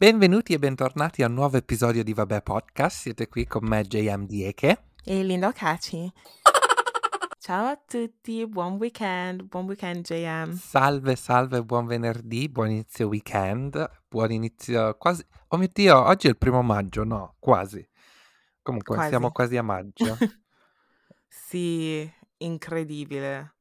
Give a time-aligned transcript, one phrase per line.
[0.00, 3.00] Benvenuti e bentornati a un nuovo episodio di Vabbè Podcast.
[3.00, 4.84] Siete qui con me, JM Dieke.
[5.04, 6.10] E Linda Caci.
[7.38, 10.54] Ciao a tutti, buon weekend, buon weekend JM.
[10.54, 15.22] Salve, salve, buon venerdì, buon inizio weekend, buon inizio quasi...
[15.48, 17.86] Oh mio Dio, oggi è il primo maggio, no, quasi.
[18.62, 19.10] Comunque, Quasi.
[19.10, 20.16] siamo quasi a maggio.
[21.28, 23.56] Sì, incredibile,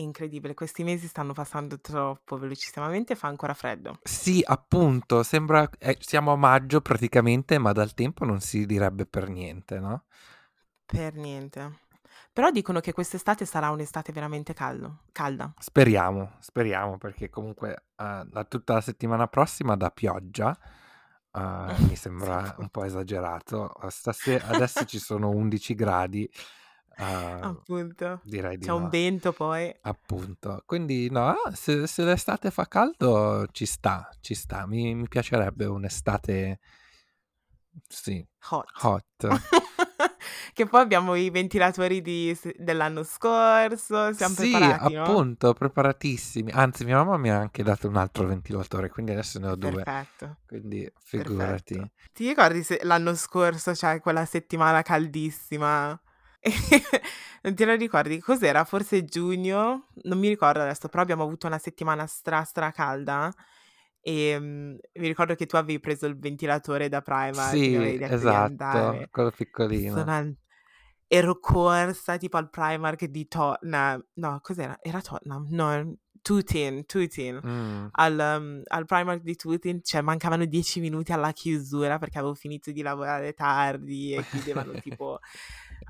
[0.00, 0.54] incredibile.
[0.54, 3.98] Questi mesi stanno passando troppo velocissimamente e fa ancora freddo.
[4.02, 5.68] Sì, appunto, sembra...
[5.78, 10.04] eh, siamo a maggio praticamente, ma dal tempo non si direbbe per niente, no?
[10.86, 11.80] Per niente.
[12.32, 15.52] Però dicono che quest'estate sarà un'estate veramente caldo, calda.
[15.58, 20.56] Speriamo, speriamo, perché comunque da tutta la settimana prossima da pioggia
[21.32, 23.72] eh, mi sembra un po' esagerato.
[23.88, 26.30] Stasera, adesso ci sono 11 gradi,
[26.98, 27.04] eh,
[27.46, 28.20] appunto.
[28.24, 29.74] direi di C'è un no, vento poi.
[29.82, 30.62] appunto.
[30.66, 34.66] Quindi no, se, se l'estate fa caldo ci sta, ci sta.
[34.66, 36.58] Mi, mi piacerebbe un'estate,
[37.88, 38.66] sì, Hot.
[38.82, 39.28] hot.
[40.52, 45.04] Che poi abbiamo i ventilatori di- dell'anno scorso, siamo Sì, preparati, no?
[45.04, 46.50] appunto, preparatissimi.
[46.50, 49.84] Anzi, mia mamma mi ha anche dato un altro ventilatore, quindi adesso ne ho due.
[49.84, 51.74] Perfetto, Quindi figurati.
[51.74, 51.92] perfetto.
[52.12, 55.98] Ti ricordi se l'anno scorso, cioè quella settimana caldissima?
[57.42, 58.20] Non te lo ricordi?
[58.20, 58.64] Cos'era?
[58.64, 59.88] Forse giugno?
[60.04, 63.32] Non mi ricordo adesso, però abbiamo avuto una settimana stra stra calda
[64.00, 69.08] e mm, mi ricordo che tu avevi preso il ventilatore da Primark, Sì, esatto, andare.
[69.10, 70.04] quello Sono piccolino.
[70.04, 70.36] an-
[71.10, 74.04] Ero corsa tipo al Primark di Tottenham.
[74.14, 74.78] No, cos'era?
[74.82, 75.46] Era Tottenham?
[75.50, 77.40] No, Tooting, Tooting.
[77.46, 77.86] Mm.
[77.92, 82.70] Al, um, al Primark di Tooting, cioè mancavano 10 minuti alla chiusura perché avevo finito
[82.72, 85.18] di lavorare tardi e chiudevano tipo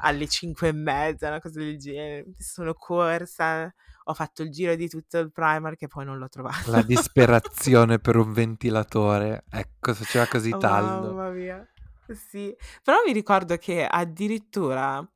[0.01, 2.27] alle 5 e mezza, una cosa del genere.
[2.39, 3.73] Sono corsa,
[4.05, 6.69] ho fatto il giro di tutto il Primark e poi non l'ho trovato.
[6.69, 9.47] La disperazione per un ventilatore.
[9.51, 11.17] Ecco, faceva così Oh, caldo.
[11.17, 11.69] mamma mia.
[12.11, 15.07] Sì, però mi ricordo che addirittura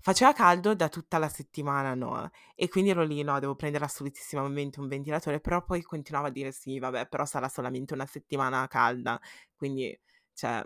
[0.00, 2.30] faceva caldo da tutta la settimana, no?
[2.56, 6.50] E quindi ero lì, no, devo prendere assolutissimamente un ventilatore, però poi continuavo a dire
[6.52, 9.20] sì, vabbè, però sarà solamente una settimana calda,
[9.54, 9.96] quindi,
[10.34, 10.64] cioè,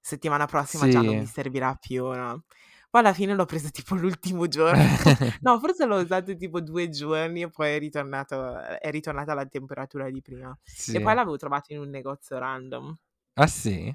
[0.00, 1.26] settimana prossima già non mi Sì.
[1.26, 2.44] servirà più, no?
[2.90, 5.02] Poi alla fine l'ho preso tipo l'ultimo giorno,
[5.40, 10.10] no, forse l'ho usato tipo due giorni e poi è ritornato, è ritornata la temperatura
[10.10, 10.56] di prima.
[10.90, 11.00] E Sì.
[11.00, 12.96] poi l'avevo trovato in un negozio random.
[13.36, 13.94] Ah sì?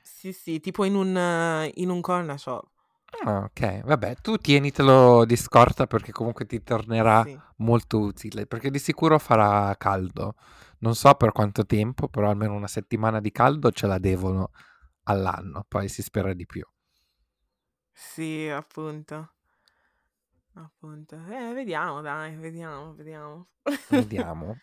[0.00, 2.68] Sì, sì, tipo in un, in un corner shop.
[3.24, 7.38] Ah, ok, vabbè, tu tienitelo di scorta perché comunque ti tornerà Sì.
[7.56, 10.34] molto utile, perché di sicuro farà caldo.
[10.80, 14.50] Non so per quanto tempo, però almeno una settimana di caldo ce la devono
[15.04, 16.64] all'anno, poi si spera di più.
[18.04, 19.30] Sì, appunto.
[20.54, 21.16] Appunto.
[21.30, 23.48] Eh, vediamo, dai, vediamo, vediamo.
[23.88, 24.60] Vediamo.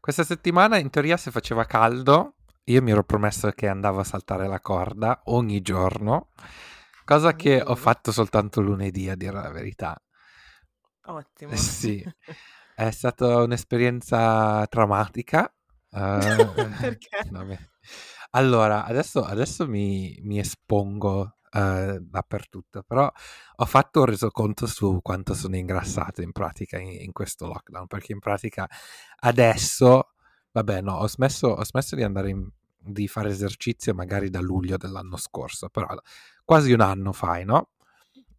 [0.00, 4.48] Questa settimana in teoria se faceva caldo, io mi ero promesso che andavo a saltare
[4.48, 6.30] la corda ogni giorno,
[7.04, 10.00] cosa che ho Uh, fatto soltanto lunedì, a dire la verità.
[11.04, 11.52] ottimo.
[11.54, 12.06] Eh Sì,
[12.74, 15.52] è stata un'esperienza traumatica.
[15.92, 17.24] eh, Perché?
[17.30, 17.58] vabbè.
[18.30, 23.10] Allora, adesso, adesso mi, mi espongo eh, dappertutto, però
[23.56, 28.12] ho fatto un resoconto su quanto sono ingrassato in pratica in, in questo lockdown, perché
[28.12, 28.68] in pratica
[29.20, 30.12] adesso,
[30.52, 32.48] vabbè, no, ho smesso, ho smesso di andare in-
[32.82, 35.86] di fare esercizio magari da luglio dell'anno scorso, però
[36.44, 37.70] quasi un anno fai, no?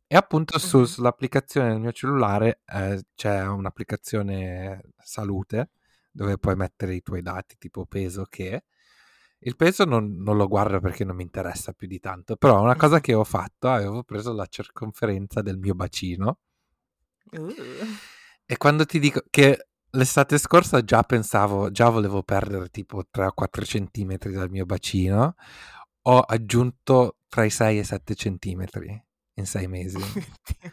[0.08, 5.70] E appunto su- sull'applicazione del mio cellulare eh, c'è un'applicazione salute
[6.12, 8.66] dove puoi mettere i tuoi dati tipo peso che
[9.44, 12.75] il peso non, non lo guardo perché non mi interessa più di tanto, però una
[12.75, 16.40] cosa che ho fatto, avevo preso la circonferenza del mio bacino
[17.31, 17.53] Uh,
[18.46, 23.31] e quando ti dico che l'estate scorsa già pensavo, già volevo perdere tipo 3 o
[23.34, 25.35] 4 centimetri dal mio bacino,
[26.03, 29.02] ho aggiunto tra i 6 e i 7 centimetri
[29.35, 29.97] in 6 mesi.
[30.59, 30.72] Dio.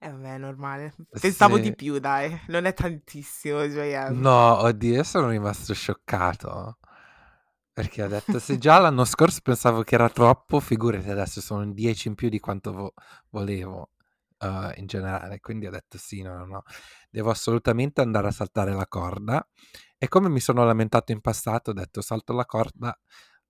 [0.00, 0.94] Eh, vabbè, è normale.
[1.20, 1.74] Pensavo di Sì.
[1.74, 2.40] più, dai.
[2.46, 4.18] Non è tantissimo, JM.
[4.20, 6.78] No, oddio, io sono rimasto scioccato.
[7.78, 12.08] Perché ho detto, se già l'anno scorso pensavo che era troppo, figurati adesso sono 10
[12.08, 12.92] in più di quanto vo-
[13.30, 13.90] volevo
[14.38, 15.38] eh, in generale.
[15.38, 16.62] Quindi ho detto sì, no, no, no,
[17.08, 19.46] devo assolutamente andare a saltare la corda.
[19.96, 22.98] E come mi sono lamentato in passato, ho detto salto la corda.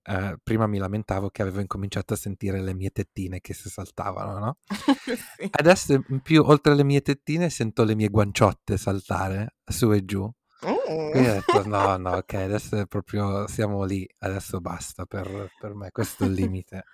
[0.03, 4.39] eh, prima mi lamentavo che avevo incominciato a sentire le mie tettine che si saltavano,
[4.39, 4.59] no?
[5.39, 5.49] Sì.
[5.51, 10.31] Adesso in più, oltre alle mie tettine, sento le mie guanciotte saltare su e giù.
[10.61, 15.75] Quindi ho detto no, no, ok, adesso è proprio siamo lì, adesso basta per, per
[15.75, 16.85] me, questo è il limite.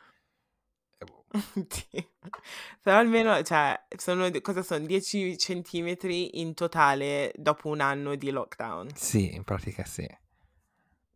[0.99, 1.25] Boh.
[2.83, 4.85] Però almeno, cioè, sono, cosa sono?
[4.85, 8.91] 10 centimetri in totale dopo un anno di lockdown.
[8.95, 10.07] Sì, in pratica sì.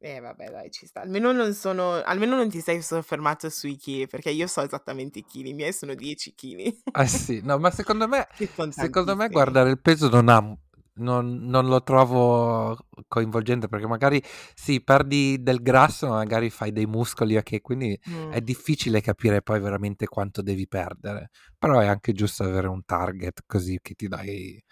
[0.01, 1.01] Eh vabbè dai, ci sta.
[1.01, 5.25] Almeno non sono almeno non ti sei soffermato sui chili, perché io so esattamente i
[5.25, 6.83] chili, i miei sono 10 chili.
[6.93, 8.29] Eh sì, no, ma secondo me
[8.71, 10.57] secondo me guardare il peso non ha
[10.99, 12.77] non non lo trovo
[13.09, 14.23] coinvolgente, perché magari
[14.55, 17.99] sì, perdi del grasso, ma magari fai dei muscoli, ok, quindi
[18.29, 18.43] è Mh.
[18.43, 21.31] difficile capire poi veramente quanto devi perdere.
[21.59, 24.63] Però è anche giusto avere un target così che ti dai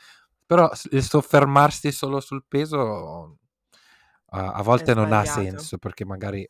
[0.47, 3.39] però il soffermarsi solo sul peso
[4.31, 6.47] a a È volte non ha senso, perché magari,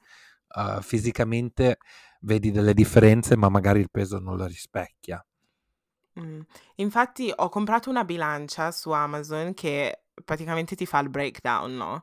[0.57, 1.79] uhm, fisicamente
[2.23, 5.25] vedi delle differenze, ma magari il peso non lo rispecchia.
[6.19, 6.41] Mh.
[6.77, 12.03] Infatti ho comprato una bilancia su Amazon che praticamente ti fa il breakdown, no,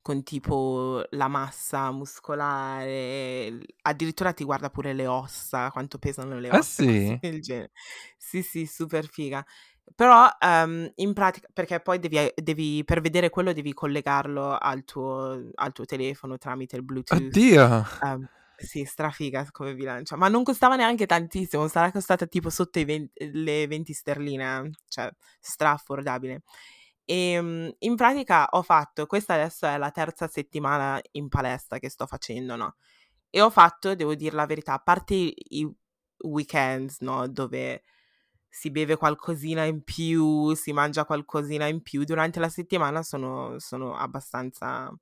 [0.00, 6.50] con tipo la massa muscolare, l addirittura ti guarda pure le ossa, quanto pesano le
[6.52, 7.20] Ah ossa, cose sì?
[7.20, 7.70] del genere.
[8.16, 9.44] Sì, sì, super figa.
[9.94, 15.50] Però, ehm, in pratica perché poi devi devi per vedere quello devi collegarlo al tuo
[15.54, 17.34] al tuo telefono tramite il Bluetooth.
[17.34, 17.84] Oddio!
[18.04, 18.26] Ehm,
[18.64, 23.08] sì, strafiga come bilancia, ma non costava neanche tantissimo, sarà costata tipo sotto i ven
[23.14, 25.10] le 20 sterline, cioè
[25.40, 26.42] stra-affordabile.
[27.04, 32.06] Ehm, in pratica ho fatto questa adesso è la terza settimana in palestra che sto
[32.06, 32.76] facendo, no,
[33.30, 35.68] e ho fatto, devo dir la verità, a parte i
[36.24, 37.82] weekends, no, dove
[38.48, 43.96] si beve qualcosina in più, si mangia qualcosina in più, durante la settimana sono sono
[43.96, 44.92] abbastanza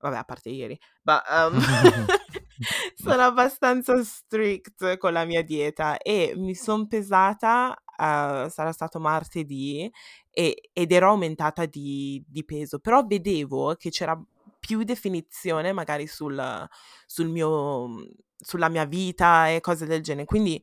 [0.00, 1.58] vabbè a parte ieri, ma, uhm,
[2.94, 9.90] sono abbastanza strict con la mia dieta e mi son pesata, uhm, sarà stato martedì
[10.30, 14.20] e ed ero aumentata di di peso, però vedevo che c'era
[14.58, 16.66] più definizione magari sul
[17.06, 18.06] sul mio mhmm,
[18.42, 20.26] sulla mia vita e cose del genere.
[20.26, 20.62] Quindi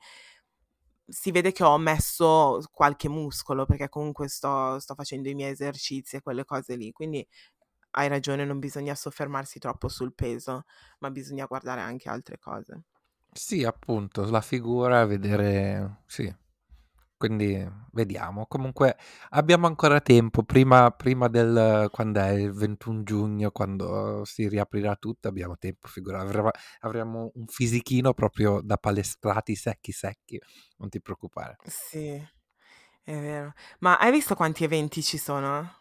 [1.10, 6.18] si vede che ho messo qualche muscolo, perché comunque sto sto facendo i miei esercizi
[6.18, 6.92] e quelle cose lì.
[6.92, 7.26] Quindi
[7.92, 10.64] hai ragione, non bisogna soffermarsi troppo sul peso,
[11.00, 12.84] ma bisogna guardare anche altre cose.
[13.32, 16.34] Sì, appunto, la figura, vedere sì.
[17.18, 18.46] Quindi vediamo.
[18.46, 18.96] Comunque
[19.30, 22.30] abbiamo ancora tempo, prima prima del quand'è?
[22.34, 26.52] Il 21 giugno, quando si riaprirà tutto, abbiamo tempo, figura avremo
[26.82, 30.40] avremo un fisichino proprio da palestrati secchi, secchi,
[30.78, 31.58] non ti preoccupare.
[31.66, 32.14] Sì,
[33.04, 33.54] è vero.
[33.80, 35.76] Ma hai visto quanti eventi ci sono?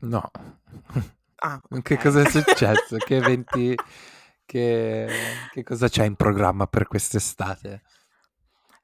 [0.00, 0.30] No.
[1.42, 1.98] Ah, Che okay.
[1.98, 3.00] cosa è successo?
[3.00, 3.80] Che eventi
[4.44, 7.82] che che cosa c'è in programma per quest'estate?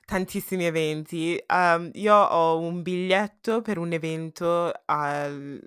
[0.05, 1.39] Tantissimi eventi.
[1.47, 5.61] Uhm, io ho un biglietto per un evento al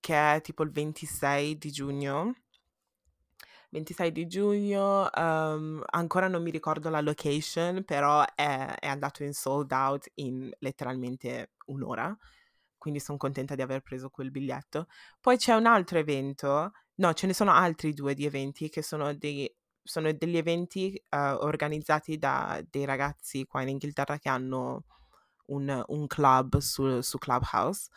[0.00, 2.34] che è tipo il 26 di giugno.
[3.70, 9.32] 26 di giugno, uhm, ancora non mi ricordo la location, però è è andato in
[9.32, 12.16] sold out in letteralmente 1 ora,
[12.84, 14.88] quindi son contenta di aver preso quel biglietto.
[15.22, 19.14] Poi c'è un altro evento no, ce ne sono altri 2 di eventi che sono
[19.14, 19.50] dei
[19.82, 24.84] sono degli eventi, uhm, organizzati da dei ragazzi qua in Inghilterra che hanno
[25.46, 27.88] un un club su su Clubhouse,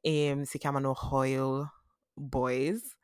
[0.00, 1.70] ehm, si chiamano Hoyle
[2.14, 2.96] Boys.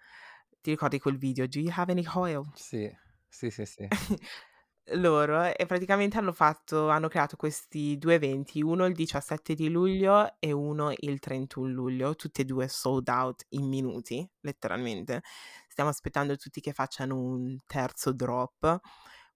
[0.61, 1.47] Ti ricordi quel video?
[1.47, 2.91] "Do you have any Hoyle?" Sì,
[3.29, 3.87] sì, sì, sì.
[4.87, 10.35] Loro e praticamente hanno fatto hanno creato questi 2 eventi, uno il 17 di luglio
[10.41, 15.23] e uno il 31 luglio, tutti e 2 sold out in minuti, letteralmente.
[15.69, 18.81] Stiamo aspettando tutti che facciano un terzo drop.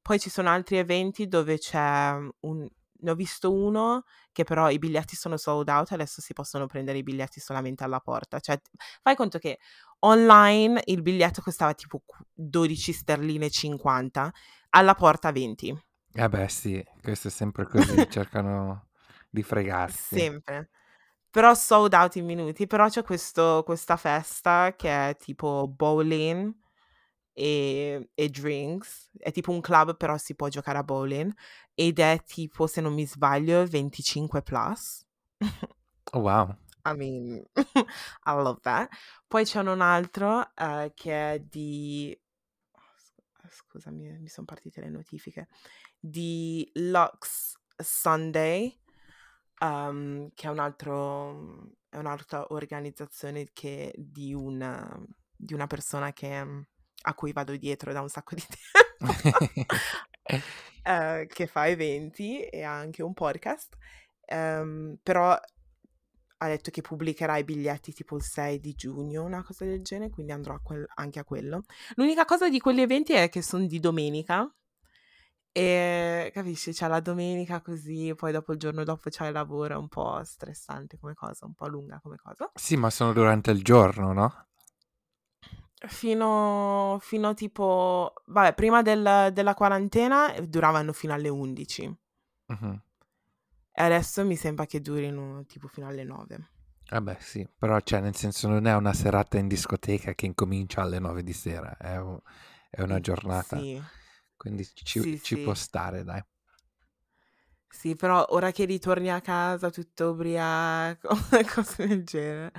[0.03, 4.79] Poi ci sono altri eventi dove c'è un ne ho visto uno che però i
[4.79, 8.41] biglietti sono sold out, adesso si possono prendere i biglietti solamente alla porta.
[8.41, 8.61] Cioè,
[9.03, 9.59] fai conto che
[10.01, 14.33] online il biglietto costava tipo qu 12 sterline e 50,
[14.71, 15.77] alla porta 20.
[16.13, 18.89] Eh beh sì, questo è sempre così, cercano
[19.29, 20.19] di fregarsi.
[20.19, 20.71] Sempre.
[21.31, 22.67] Però sold out in minuti.
[22.67, 26.55] Però c'è questo questa festa che è tipo bowling
[27.35, 29.11] e e drinks.
[29.19, 31.31] È tipo un club, però si può giocare a bowling
[31.75, 35.05] ed è tipo, se non mi sbaglio, 25 plus.
[36.13, 36.57] Oh wow.
[36.87, 37.45] I mean,
[38.25, 38.89] I love that.
[39.29, 42.19] Poi ce n'è un altro, uhm, che è di
[43.51, 45.49] scu scusami, eh, mi son partite le notifiche,
[45.99, 48.79] di Lux Sunday,
[49.61, 56.45] uhm, che è un altro è un'altra organizzazione che di un di una persona che
[57.03, 58.43] a cui vado dietro da un sacco di
[58.99, 59.39] tempo,
[60.85, 63.77] uhm, che fa eventi e ha anche un podcast,
[64.25, 65.39] ehm, però
[66.39, 70.11] ha detto che pubblicherà i biglietti tipo il 6 di giugno, una cosa del genere,
[70.11, 71.63] quindi andrò a quel anche a quello.
[71.95, 74.51] L'unica cosa di quegli eventi è che son di domenica,
[75.53, 79.89] ehm, capisci, cioè la domenica così, poi dopo il giorno dopo c'hai lavoro, è un
[79.89, 82.51] po' stressante come cosa, un po' lunga come cosa.
[82.55, 84.47] Sì, ma sono durante il giorno, no?
[85.89, 91.95] Fino, fino tipo, vabbè, prima del- della quarantena eh, duravano fino alle 11
[92.49, 92.81] Mhm.
[93.77, 96.51] E adesso mi sembra che durino tipo fino alle 9.
[96.89, 100.99] Vabbè, sì, però cioè, nel senso non è una serata in discoteca che incomincia alle
[101.01, 102.19] 9 di sera, è, un-
[102.71, 103.81] è una giornata, Sì,
[104.37, 105.55] quindi ci, sì, ci può sì.
[105.55, 106.23] stare, dai.
[107.69, 111.09] Sì, però ora che ritorni a casa tutto ubriaco,
[111.55, 112.53] cose del genere.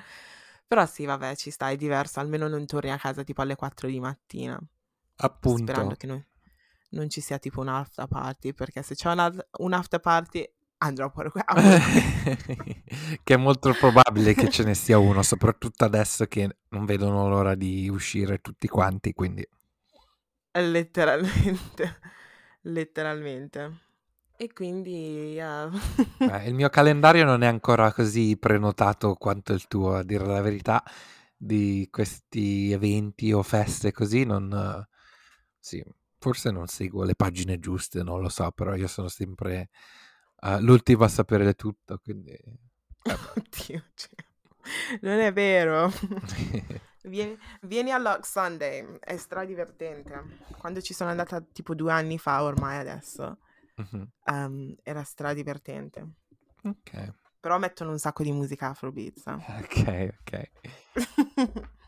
[0.67, 3.87] Però sì, vabbè, ci sta, è diverso, almeno non torni a casa tipo alle 4
[3.87, 4.59] di mattina.
[5.41, 6.23] Sperando Appunto, che non,
[6.91, 11.11] non ci sia tipo un after party, perché se c'è una- un after party andrò
[11.11, 11.77] pure a quello.
[13.23, 17.55] che è molto probabile che ce ne sia uno, soprattutto adesso che non vedono l'ora
[17.55, 19.47] di uscire tutti quanti, quindi
[20.61, 21.99] Letteralmente,
[22.61, 23.85] letteralmente.
[24.35, 25.69] E quindi, yeah.
[26.19, 30.41] eh, il mio calendario non è ancora così prenotato quanto il tuo, a dire la
[30.41, 30.83] verità,
[31.35, 34.85] di questi eventi o feste così, non...
[35.59, 35.83] sì,
[36.19, 39.69] forse non seguo le pagine giuste, non lo so, però io sono sempre
[40.41, 42.37] eh, l'ultimo a sapere tutto, quindi...
[43.07, 45.91] Oddio, cioè, non è vero.
[47.07, 50.23] Vieni, vieni a Lock Sunday, è stradivertente.
[50.57, 53.37] Quando ci sono andata tipo due anni fa ormai adesso,
[53.77, 54.09] Mhm.
[54.25, 56.05] ehm, era stradivertente.
[56.63, 59.23] Ok, Però mettono un sacco di musica afrobeats.
[59.39, 60.51] ok, ok.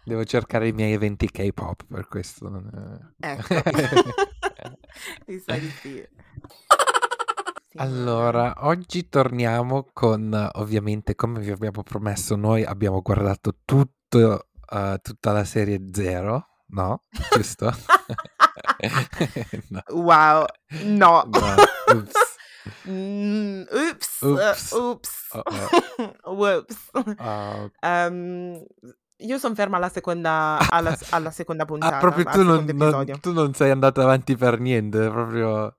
[0.06, 2.48] Devo cercare i miei eventi K-pop per questo.
[3.20, 3.56] Ecco.
[5.28, 6.08] Mi sa di sì.
[7.76, 15.32] Allora, oggi torniamo con, ovviamente, come vi abbiamo promesso, noi abbiamo guardato tutto, eh, tutta
[15.32, 17.04] la serie Zero, no?
[17.34, 17.72] Giusto?
[19.70, 19.82] No.
[19.92, 20.46] Wow,
[20.84, 21.24] no.
[21.28, 21.56] No,
[21.94, 22.12] ups.
[22.88, 24.72] Mm, Oops, Oops.
[24.72, 25.44] uh, oops, Oh,
[26.24, 26.32] oh.
[26.36, 26.90] whoops.
[27.18, 28.64] Ah, Ehm,
[29.18, 33.32] io sono ferma alla seconda, alla, alla seconda puntata, ah, proprio tu non, non- tu
[33.34, 35.78] non sei andato avanti per niente, proprio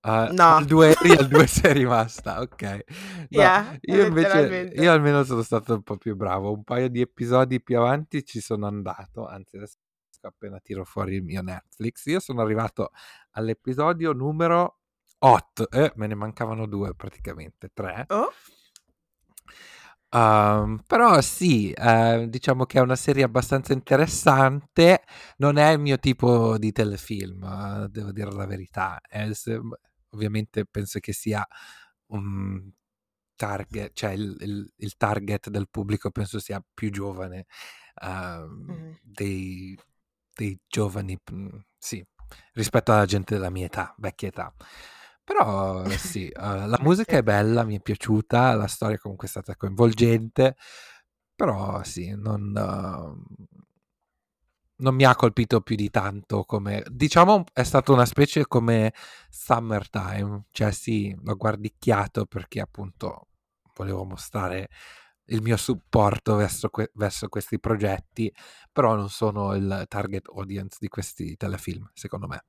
[0.00, 0.56] ah, No.
[0.56, 2.84] al 2 eri, al 2 sei rimasta, ok.
[3.30, 7.00] No, Yeah, io invece, io almeno sono stato un po' più bravo, un paio di
[7.00, 9.76] episodi più avanti ci sono andato, anzi adesso
[10.22, 12.90] appena tiro fuori il mio Netflix, io sono arrivato
[13.32, 14.80] all'episodio numero
[15.18, 18.04] 8, eh, me ne mancavano due praticamente, tre.
[18.08, 18.30] Oh,
[20.12, 25.02] Um, però sì, eh, diciamo che è una serie abbastanza interessante.
[25.36, 27.44] Non è il mio tipo di telefilm,
[27.84, 29.00] eh, devo dire la verità.
[29.08, 29.60] È se-
[30.10, 31.46] ovviamente penso che sia
[32.06, 32.70] un
[33.36, 37.46] target, cioè il, il- il target del pubblico penso sia più giovane
[38.02, 38.98] ehm, Mhm.
[39.02, 39.78] dei,
[40.34, 41.48] dei giovani, mm,
[41.78, 42.04] sì,
[42.54, 44.54] rispetto alla gente della mia età, vecchia età.
[45.24, 49.54] Però sì, eh, la musica è bella, mi è piaciuta, la storia comunque è stata
[49.56, 50.56] coinvolgente,
[51.34, 53.39] però sì, non, eh,
[54.80, 56.84] non mi ha colpito più di tanto come...
[56.90, 58.92] Diciamo è stata una specie come
[59.30, 63.28] Summertime, cioè sì, l'ho guardicchiato perché appunto
[63.74, 64.68] volevo mostrare
[65.26, 68.32] il mio supporto verso, que- verso questi progetti,
[68.72, 72.44] però non sono il target audience di questi telefilm, secondo me.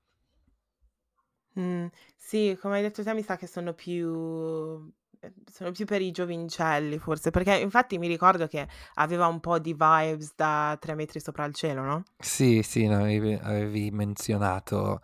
[1.60, 6.02] Mm, sì, come hai detto te, mi sa che sono più, eh, sono più per
[6.02, 10.96] i giovincelli, forse, perché infatti mi ricordo che aveva un po' di vibes da tre
[10.96, 12.04] metri sopra il cielo, no?
[12.24, 15.02] Sì, sì, no, avevi, avevi menzionato.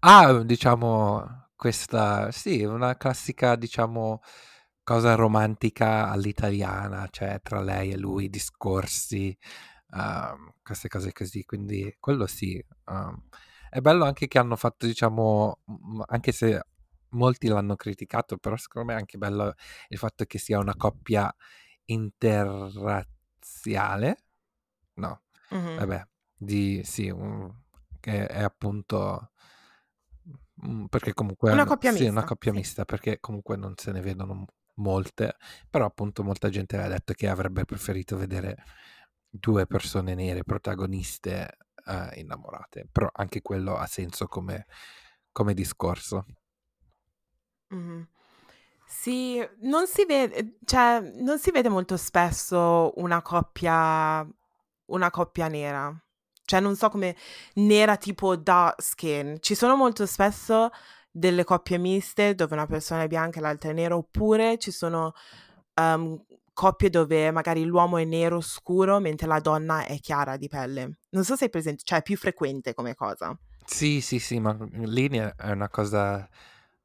[0.00, 4.20] Ah, diciamo, questa, sì, una classica, diciamo,
[4.84, 9.36] cosa romantica all'italiana, cioè tra lei e lui, discorsi,
[9.94, 12.64] ehm, queste cose così, quindi quello sì.
[12.88, 13.22] ehm.
[13.70, 15.60] È bello anche che hanno fatto, diciamo,
[16.06, 16.60] anche se
[17.10, 19.54] molti l'hanno criticato, però secondo me è anche bello
[19.88, 21.32] il fatto che sia una coppia
[21.86, 24.16] interrazziale.
[24.94, 25.76] No, Mhm.
[25.76, 26.02] vabbè,
[26.36, 27.52] di sì, un-
[28.00, 29.30] che è appunto
[30.66, 32.52] mm, perché comunque Una coppia sì, una mista, coppia sì.
[32.52, 34.46] mista, perché comunque non se ne vedono
[34.76, 35.36] molte,
[35.68, 38.62] però appunto molta gente aveva detto che avrebbe preferito vedere
[39.28, 41.56] due persone nere protagoniste
[41.90, 44.66] eh, innamorate, però anche quello ha senso come,
[45.32, 46.24] come discorso.
[47.68, 48.06] Mhm.
[48.86, 54.26] Sì, non si vede, cioè, non si vede molto spesso una coppia,
[54.86, 55.94] una coppia nera.
[56.44, 57.16] Cioè, non so come
[57.54, 59.36] nera tipo dark skin.
[59.40, 60.70] Ci sono molto spesso
[61.10, 65.12] delle coppie miste dove una persona è bianca e l'altra è nera, oppure ci sono
[65.74, 66.24] ehm,
[66.60, 70.98] coppie dove magari l'uomo è nero scuro mentre la donna è chiara di pelle.
[71.12, 73.34] Non so se è presente, cioè è più frequente come cosa.
[73.64, 76.28] Sì, sì, sì, ma lì è una cosa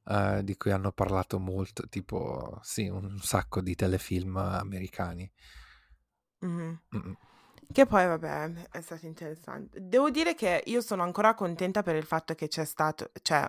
[0.06, 5.30] eh, di cui hanno parlato molto, tipo, sì, un sacco di telefilm americani.
[6.40, 6.82] Mhm.
[6.96, 7.18] Mm-mm.
[7.70, 9.78] Che poi vabbè, è stato interessante.
[9.82, 13.46] Devo dire che io sono ancora contenta per il fatto che c'è stato, cioè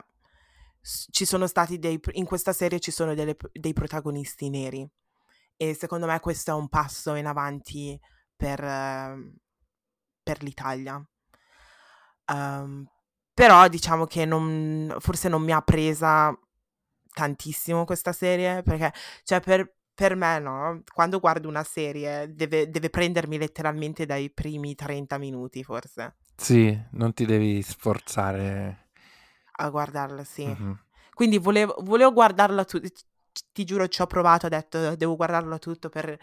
[0.80, 4.90] ci sono stati dei, in questa serie ci sono delle- dei protagonisti neri
[5.57, 7.99] e secondo me questo è un passo in avanti
[8.37, 9.35] per, ehm,
[10.23, 11.03] per l'Italia.
[12.27, 12.87] Ehm,
[13.33, 16.37] però diciamo che non, forse non mi ha presa
[17.13, 22.91] tantissimo questa serie perché, cioè per, per me, no, quando guardo una serie deve, deve
[22.91, 28.89] prendermi letteralmente dai primi 30 minuti forse Sì, non ti devi sforzare.
[29.59, 30.47] a guardarla, sì.
[30.47, 30.79] Mhm.
[31.15, 32.89] Quindi volevo, volevo guardarla tutto.
[33.52, 36.19] Ti giuro, ci ho provato, ho detto devo guardarlo tutto per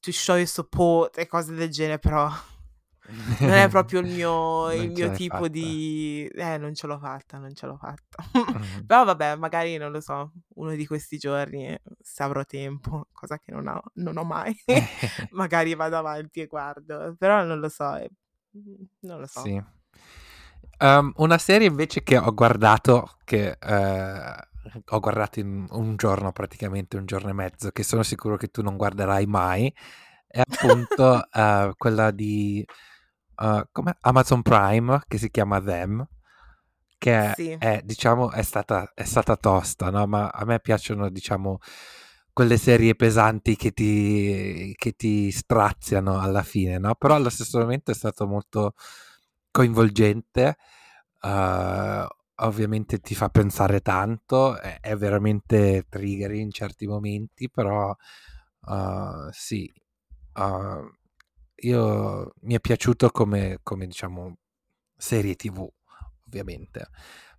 [0.00, 2.30] to show you support e cose del genere, però
[3.40, 5.48] non è proprio il mio, il mio tipo fatta.
[5.48, 6.30] di...
[6.32, 8.24] Eh, non ce l'ho fatta, non ce l'ho fatta.
[8.32, 8.84] Mhm.
[8.86, 13.52] Però vabbè, magari, non lo so, uno di questi giorni, se avrò tempo, cosa che
[13.52, 14.54] non ho, non ho mai,
[15.32, 17.14] magari vado avanti e guardo.
[17.18, 18.10] Però non lo so, eh,
[19.00, 19.40] non lo so.
[19.40, 19.62] Sì.
[20.78, 24.48] Um, una serie invece che ho guardato, che eh,
[24.90, 28.62] ho guardato in un giorno praticamente, un giorno e mezzo, che sono sicuro che tu
[28.62, 29.72] non guarderai mai,
[30.26, 32.64] è appunto eh, quella di
[33.72, 33.96] come?
[34.00, 36.06] Amazon Prime, che si chiama Them,
[36.98, 37.56] che Sì.
[37.58, 40.06] è, diciamo, è stata, è stata tosta, no?
[40.06, 41.58] Ma a me piacciono, diciamo,
[42.32, 46.94] quelle serie pesanti che ti, che ti straziano alla fine, no?
[46.94, 48.74] Però allo stesso momento è stato molto
[49.50, 50.56] coinvolgente,
[51.22, 52.06] uh,
[52.40, 59.70] ovviamente ti fa pensare tanto, è, è veramente trigger in certi momenti, però uh, sì,
[60.34, 60.90] uh,
[61.62, 64.36] io mi è piaciuto come, come diciamo
[64.96, 65.68] serie tv,
[66.26, 66.88] ovviamente.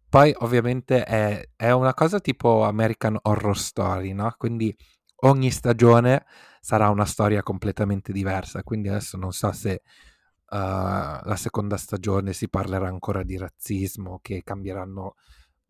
[0.10, 4.34] Poi ovviamente è, è una cosa tipo American Horror Story, no?
[4.38, 4.76] Quindi
[5.24, 6.26] ogni stagione
[6.60, 9.82] sarà una storia completamente diversa, quindi adesso non so se
[10.58, 15.16] la seconda stagione si parlerà ancora di razzismo, che cambieranno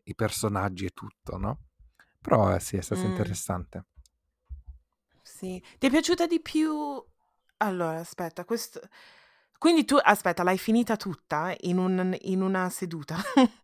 [0.04, 1.58] i personaggi e tutto, no?
[2.20, 3.06] Però eh, sì, è stato Mm.
[3.06, 3.86] interessante.
[5.22, 5.62] Sì.
[5.78, 6.70] Ti è piaciuta di più?
[7.58, 8.80] Allora, aspetta, questo...
[9.58, 13.16] Quindi tu, aspetta, l'hai finita tutta in, un- in una seduta?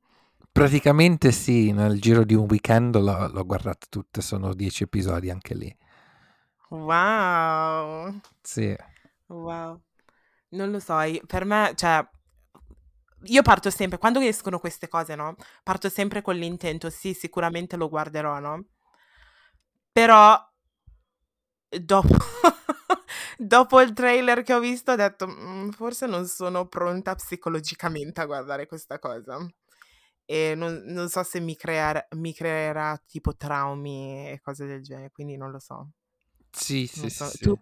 [0.50, 5.54] Praticamente sì, nel giro di un weekend l'ho, l'ho guardata tutte, sono dieci episodi anche
[5.54, 5.76] lì.
[6.70, 8.76] Wow, Sì,
[9.28, 9.80] wow.
[10.50, 12.06] Non lo so, per me, cioè,
[13.24, 15.34] io parto sempre, quando escono queste cose, no?
[15.62, 18.64] Parto sempre con l'intento, sì, sicuramente lo guarderò, no?
[19.92, 20.22] Però
[21.80, 22.14] dopo,
[23.38, 28.26] dopo il trailer che ho visto ho detto, "Mm, forse non sono pronta psicologicamente a
[28.26, 29.38] guardare questa cosa.
[30.26, 35.10] E non, non so se mi, creer- mi creerà tipo traumi e cose del genere,
[35.10, 35.88] quindi non lo so.
[36.50, 37.30] sì, sì, Non sì, so.
[37.30, 37.38] sì.
[37.40, 37.58] Tu,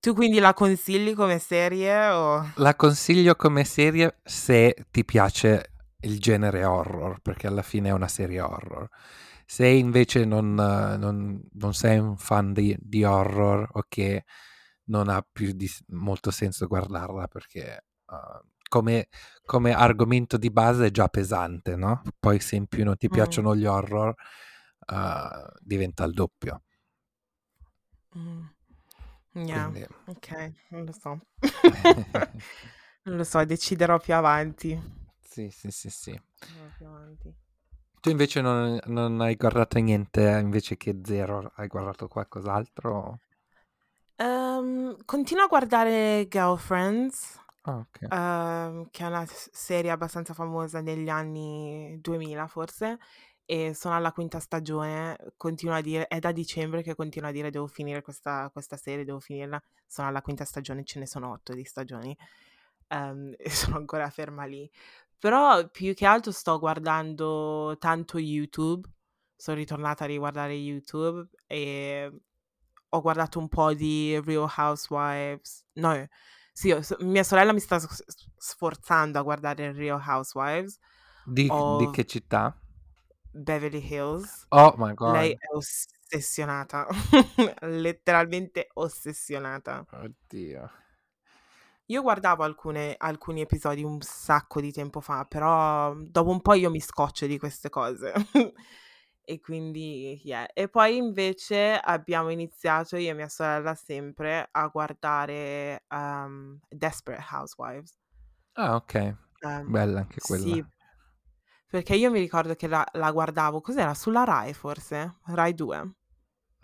[0.00, 2.52] tu quindi la consigli come serie o...
[2.56, 8.08] La consiglio come serie se ti piace il genere horror, perché alla fine è una
[8.08, 8.88] serie horror.
[9.44, 14.24] Se invece non, non- non sei un fan di, di horror o che
[14.84, 19.08] non ha più di- molto senso guardarla perché uh, come,
[19.44, 22.02] come argomento di base è già pesante, no?
[22.20, 23.12] Poi se in più non ti Mm.
[23.12, 24.14] piacciono gli horror
[24.86, 26.62] uh, diventa il doppio.
[28.16, 28.42] Mm.
[29.46, 29.86] Yeah, Quindi...
[30.06, 31.18] ok, non lo so.
[33.02, 34.80] Non lo so, deciderò più avanti.
[35.20, 36.20] sì, sì, sì, sì.
[36.40, 37.32] Deciderò più avanti.
[38.00, 43.20] Tu invece non, non hai guardato niente invece che Zero, hai guardato qualcos'altro?
[44.16, 48.02] Ehm, continuo a guardare Girlfriends, Ah, ok.
[48.08, 52.98] ehm, che è una s- serie abbastanza famosa negli anni 2000 forse,
[53.50, 57.48] e sono alla quinta stagione, continuo a dire, è da dicembre che continuo a dire
[57.48, 61.54] devo finire questa, questa serie, devo finirla, sono alla quinta stagione, ce ne sono otto
[61.54, 62.14] di stagioni,
[62.88, 64.70] ehm, e sono ancora ferma lì.
[65.18, 68.86] Però più che altro sto guardando tanto YouTube,
[69.34, 72.12] sono ritornata a riguardare YouTube e
[72.90, 75.64] ho guardato un po' di Real Housewives.
[75.76, 76.06] No,
[76.52, 77.80] sì, ho- mia sorella mi sta
[78.36, 80.78] sforzando a guardare Real Housewives
[81.24, 82.54] Di, di of che città?
[83.30, 84.46] Beverly Hills.
[84.48, 85.38] Oh my Lei god.
[85.38, 86.86] è ossessionata,
[87.62, 89.84] letteralmente ossessionata.
[89.90, 90.70] Oddio.
[91.90, 96.70] Io guardavo alcune- alcuni episodi un sacco di tempo fa, però dopo un po' io
[96.70, 98.12] mi scoccio di queste cose.
[99.24, 100.46] e quindi, yeah.
[100.52, 107.98] E poi invece abbiamo iniziato io e mia sorella sempre a guardare um, Desperate Housewives.
[108.52, 109.16] Ah, ok.
[109.40, 110.68] Um, Bella anche sì, quella.
[111.68, 113.94] Perché io mi ricordo che la, la guardavo, cos'era?
[113.94, 115.18] Sulla Rai forse?
[115.26, 115.94] Rai 2.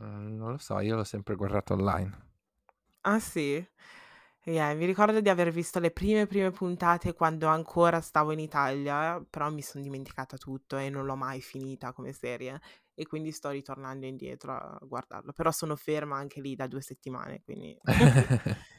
[0.01, 2.17] Mm, non lo so, io l'ho sempre guardato online.
[3.03, 3.65] Ah sì?
[4.47, 9.23] Yeah, mi ricordo di aver visto le prime, prime puntate quando ancora stavo in Italia,
[9.29, 12.61] però mi son dimenticata tutto e non l'ho mai finita come serie
[12.95, 15.33] e quindi sto ritornando indietro a guardarlo.
[15.33, 17.79] Però sono ferma anche lì da 2 settimane, quindi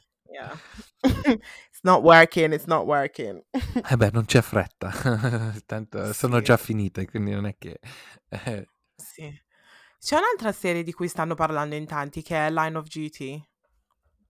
[1.86, 3.44] not working, it's not working.
[3.88, 4.90] Eh beh, non c'è fretta.
[5.66, 6.42] Tanto sono Sì.
[6.42, 7.80] già finite, quindi non è che
[8.30, 8.68] eh.
[9.00, 9.30] Sì.
[10.00, 13.46] C'è un'altra serie di cui stanno parlando in tanti che è Line of Duty.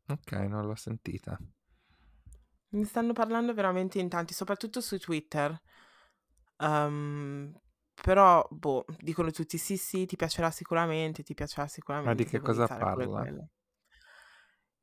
[0.09, 1.37] Okay, non l'ho sentita.
[2.69, 5.57] Ne stanno parlando veramente in tanti, soprattutto su Twitter.
[6.59, 7.53] Uhm,
[8.01, 11.67] però, boh, dicono tutti: "Sì, sì, ti piacerà sicuramente, ti piacerà
[12.03, 13.27] Ma di sicuramente." che cosa parla?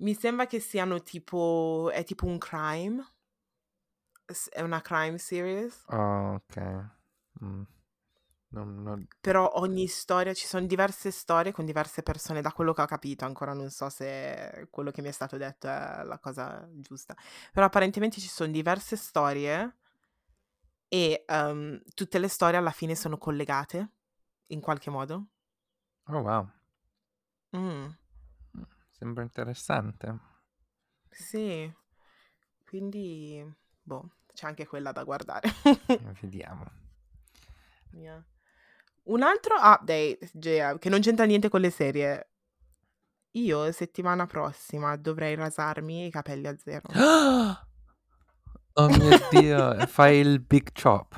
[0.03, 3.13] Mi sembra che siano tipo è tipo un crime.
[4.51, 5.85] È una crime series.
[5.89, 6.85] Oh, okay.
[7.41, 7.63] Mh.
[8.55, 12.83] Non non Però ogni storia ci son diverse storie con diverse persone, da quello che
[12.83, 16.69] ho capito, ancora non so se quello che mi è stato detto è la cosa
[16.75, 17.15] giusta.
[17.53, 19.77] Però apparentemente ci son diverse storie
[20.95, 23.93] e, uhm, tutte le storie alla fine sono collegate
[24.49, 25.29] in qualche modo.
[26.09, 26.51] Oh wow.
[27.53, 27.93] Mh.
[29.03, 30.17] Sembra interessante.
[31.11, 31.69] Sì.
[32.65, 33.45] Quindi,
[33.83, 35.53] boh, c'è anche quella da guardare.
[35.89, 36.65] Eh, vediamo.
[37.91, 38.25] Yeah.
[39.07, 42.31] Un altro update, Gea, che non c'entra niente con le serie.
[43.33, 46.89] Io settimana prossima dovrei rasarmi i capelli a zero.
[48.75, 51.15] Oh mio Dio, fai il big chop.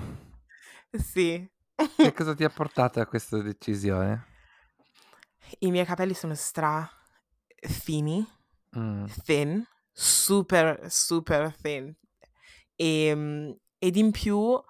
[0.90, 1.48] Sì.
[1.74, 4.26] Che cosa ti ha portato a questa decisione?
[5.60, 6.90] I miei capelli sono stra
[7.68, 8.26] fini,
[8.72, 9.06] Mh.
[9.24, 11.96] thin, super, super thin.
[12.76, 14.60] Ehm, ed in più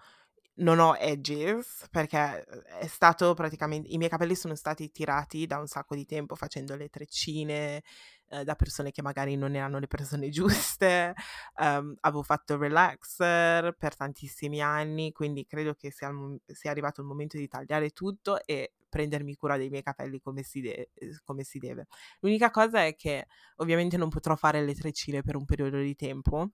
[0.56, 5.66] non ho edges perché è stato praticamente i miei capelli sono stati tirati da un
[5.66, 7.82] sacco di tempo facendo le treccine,
[8.28, 10.28] ehm, da persone che magari non erano le persone
[10.78, 11.14] giuste.
[11.58, 16.10] Uhm, avevo fatto relaxer per tantissimi anni, quindi credo che sia
[16.46, 20.60] sia arrivato il momento di tagliare tutto e prendermi cura dei miei capelli come si
[20.60, 21.86] de ehm, come si deve.
[22.20, 26.50] L'unica cosa è che ovviamente non potrò fare le treccine per un periodo di tempo,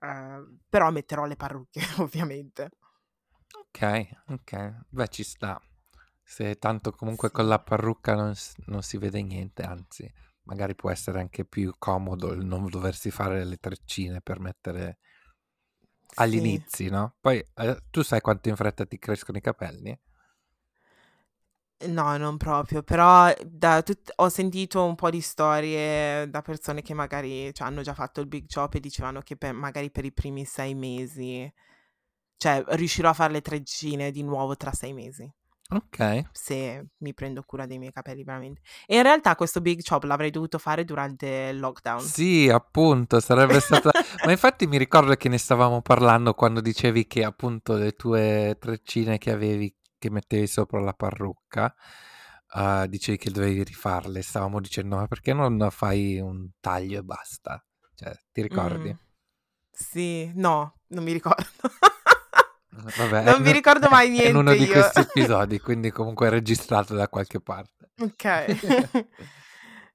[0.00, 2.70] uhm, però metterò le parrucche ovviamente.
[3.54, 4.72] Okay, okay.
[4.88, 5.60] Beh, ci sta.
[6.24, 7.48] Se tanto comunque con Sì.
[7.48, 10.10] la parrucca non s non si vede niente, anzi,
[10.44, 14.96] magari può essere anche più comodo il non doversi fare le treccine per mettere
[16.16, 16.36] agli Sì.
[16.36, 19.98] inizi, no, poi, ehm, tu sai quanto in fretta ti crescono i capelli?
[21.88, 26.94] No, non proprio, però da tut ho sentito un po' di storie da persone che
[26.94, 30.12] magari, cioè, hanno già fatto il big chop e dicevano che per magari per i
[30.12, 31.52] primi 6 mesi
[32.42, 35.32] cioè, riuscirò a far le treccine di nuovo tra 6 mesi.
[35.68, 36.26] Okay.
[36.32, 38.62] Se mi prendo cura dei miei capelli veramente.
[38.84, 42.00] E in realtà questo big chop l'avrei dovuto fare durante il lockdown.
[42.00, 43.92] Sì, appunto, sarebbe stata
[44.26, 49.18] ma infatti mi ricordo che ne stavamo parlando quando dicevi che appunto le tue treccine
[49.18, 51.72] che avevi che mettevi sopra la parrucca,
[52.54, 54.20] uhm, dicevi che dovevi rifarle.
[54.20, 58.88] Stavamo dicendo: "Ma perché non fai un taglio e basta?" Cioè, ti ricordi?
[58.88, 58.98] Mh.
[59.70, 61.46] Sì, no, non mi ricordo.
[62.74, 64.72] Mh, vabbè, Non mi è ricordo mai è in uno niente di io.
[64.72, 67.90] questi episodi, quindi comunque è registrato da qualche parte.
[68.00, 68.58] Okay.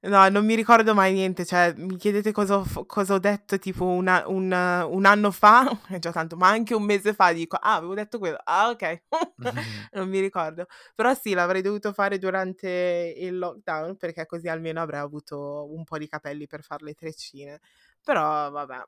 [0.02, 3.84] No, non mi ricordo mai niente, cioè mi chiedete cosa ho cosa ho detto tipo
[3.84, 7.74] una un un anno fa, è già tanto, ma anche un mese fa dico: "Ah,
[7.74, 8.38] avevo detto quello.
[8.44, 9.02] Ah, okay."
[9.38, 9.66] Mh-mh.
[9.92, 10.66] Non mi ricordo.
[10.94, 15.98] Però sì, l'avrei dovuto fare durante il lockdown perché così almeno avrei avuto un po'
[15.98, 17.58] di capelli per far le treccine.
[18.04, 18.80] Però vabbè,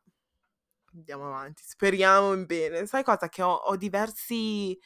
[0.95, 2.87] andiamo avanti, speriamo in bene.
[2.87, 3.29] Sai cosa?
[3.29, 4.79] Che ho ho diversi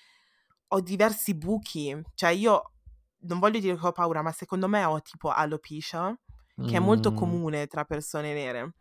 [0.69, 2.73] ho diversi buchi, cioè io
[3.21, 6.19] non voglio dire che ho paura, ma secondo me ho tipo alopecia,
[6.65, 7.15] che è molto Mh.
[7.15, 8.75] comune tra persone nere,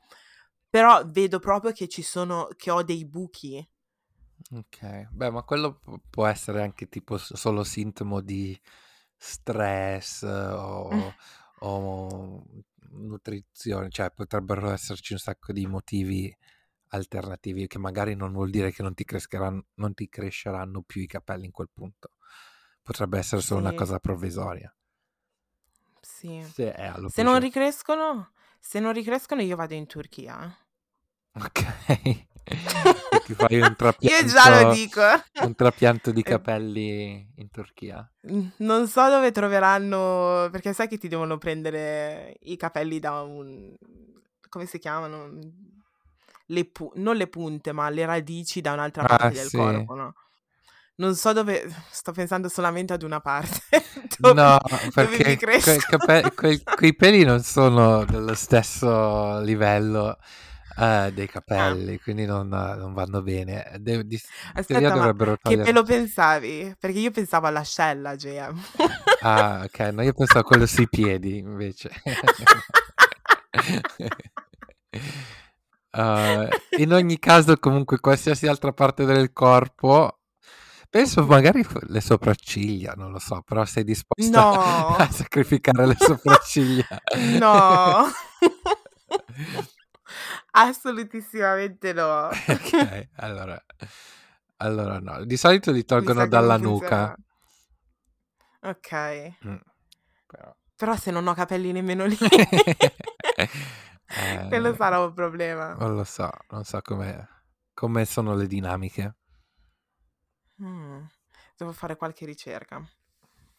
[0.70, 3.66] però vedo proprio che ci sono che ho dei buchi.
[4.52, 5.08] Okay.
[5.12, 8.60] Beh, ma quello può essere anche tipo solo sintomo di
[9.16, 10.24] stress
[11.04, 11.16] o
[11.66, 12.44] o
[12.92, 16.36] nutrizione, cioè potrebbero esserci un sacco di motivi
[16.94, 19.06] alternativi che magari non vuol dire che non ti
[19.76, 22.12] non ti cresceranno più i capelli in quel punto.
[22.82, 23.76] Potrebbe essere solo una Sì.
[23.76, 24.74] cosa provvisoria.
[26.02, 26.42] Sì.
[26.44, 26.74] Se
[27.08, 30.62] Se non ricrescono se non ricrescono io vado in Turchia, eh.
[32.46, 35.02] E ti fai un Io già lo trapianto dico.
[35.40, 38.10] un trapianto di E capelli in Turchia?
[38.58, 43.76] Non so dove troveranno perché sai che ti devono prendere i capelli da un
[44.50, 45.30] come si chiamano?
[46.48, 49.58] Le pu non le punte, ma le radici da un'altra Ah, parte del sì.
[49.62, 50.14] corpo, no?
[50.96, 53.60] Non so dove sto pensando solamente ad una parte
[54.20, 54.58] dove No,
[54.94, 55.82] perché crescono.
[55.86, 60.18] cape quei quei peli non sono dello stesso livello,
[60.78, 63.72] Eh, dei capelli, quindi non, non vanno bene.
[63.80, 64.20] De- di-
[64.54, 66.76] Aspetta, dovrebbero che pelo pensavi?
[66.80, 68.62] Perché io pensavo all'ascella, JM.
[69.20, 71.90] Ah, ok, no, io pensavo a quello sui piedi, invece.
[75.96, 76.48] Uh,
[76.80, 80.22] in ogni caso, comunque, qualsiasi altra parte del corpo,
[80.90, 86.88] penso magari le sopracciglia, non lo so, però sei disposta No, a sacrificare le sopracciglia.
[87.40, 88.06] no.
[90.56, 92.28] Assolutissimamente no.
[92.28, 93.60] ok, allora,
[94.58, 95.26] allora no.
[95.26, 97.16] Di solito li tolgono dalla nuca.
[98.62, 98.94] Ok.
[99.46, 99.56] Mm,
[100.28, 100.56] però.
[100.76, 102.18] Però se non ho capelli nemmeno lì,
[104.16, 105.80] Eh, quello sarà un problema.
[105.80, 107.28] non lo so, non so come,
[107.74, 109.16] come sono le dinamiche.
[110.60, 111.06] Mm,
[111.58, 112.84] Devo fare qualche ricerca.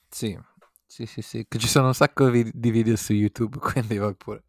[0.08, 0.38] Sì,
[0.86, 4.44] sì, sì, sì, ci sono un sacco di video su YouTube, quindi vai pure.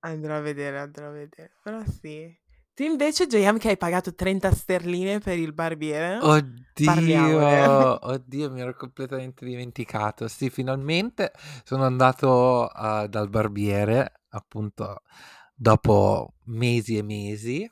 [0.00, 1.52] Andrò a vedere, andrò a vedere.
[1.62, 2.36] Però sì.
[2.78, 6.20] Tu invece, JM, che hai pagato 30 sterline per il barbiere?
[6.84, 7.66] Parliamone.
[7.66, 10.28] Oddio, oddio, mi ero completamente dimenticato.
[10.28, 11.32] Sì, finalmente
[11.64, 15.02] sono andato uh, dal barbiere, appunto,
[15.56, 17.68] dopo mesi e mesi.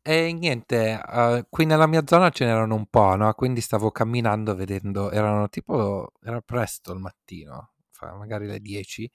[0.00, 3.30] E niente, uh, qui nella mia zona ce n'erano un po', no?
[3.34, 7.72] Quindi stavo camminando vedendo, erano tipo, era presto il mattino,
[8.16, 9.12] magari le 10.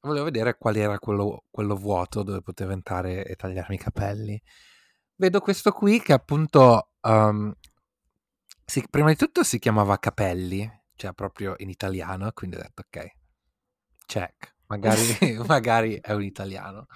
[0.00, 4.40] Volevo vedere qual era quello, quello vuoto dove potevo entrare e tagliarmi i capelli.
[5.16, 7.52] Vedo questo qui che appunto, um,
[8.64, 13.06] si- prima di tutto si chiamava Capelli, cioè proprio in italiano, quindi ho detto ok,
[14.06, 15.00] check, magari,
[15.46, 16.86] magari è un italiano.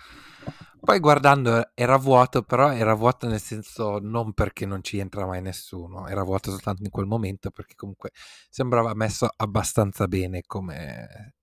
[0.81, 5.41] Poi guardando era vuoto, però era vuoto nel senso non perché non ci entra mai
[5.41, 8.11] nessuno, era vuoto soltanto in quel momento perché comunque
[8.51, 11.35] sembrava messo abbastanza bene come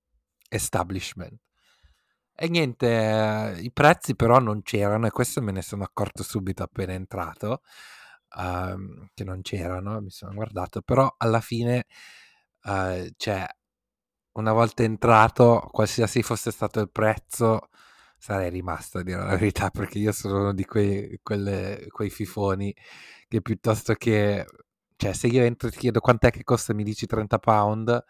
[0.49, 1.39] establishment.
[2.41, 6.63] E niente, eh, i prezzi però non c'erano e questo me ne sono accorto subito
[6.63, 7.61] appena entrato,
[8.37, 11.85] ehm, che non c'erano, mi sono guardato, però alla fine,
[12.63, 13.45] eh, cioè,
[14.33, 17.69] una volta entrato, qualsiasi fosse stato il prezzo,
[18.17, 22.73] sarei rimasto a dire la verità, perché io sono uno di quei, quelle- quei fifoni
[23.27, 24.45] che piuttosto che,
[24.95, 28.01] cioè, se io entro e ti chiedo quant'è che costa mi dici 30 pound,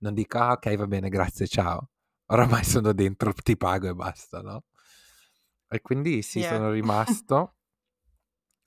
[0.00, 1.88] non dico, ah, ok, va bene, grazie, ciao.
[2.28, 4.64] Oramai sono dentro, ti pago e basta, no?
[5.70, 6.56] E quindi sì, Yeah.
[6.56, 7.54] sono rimasto.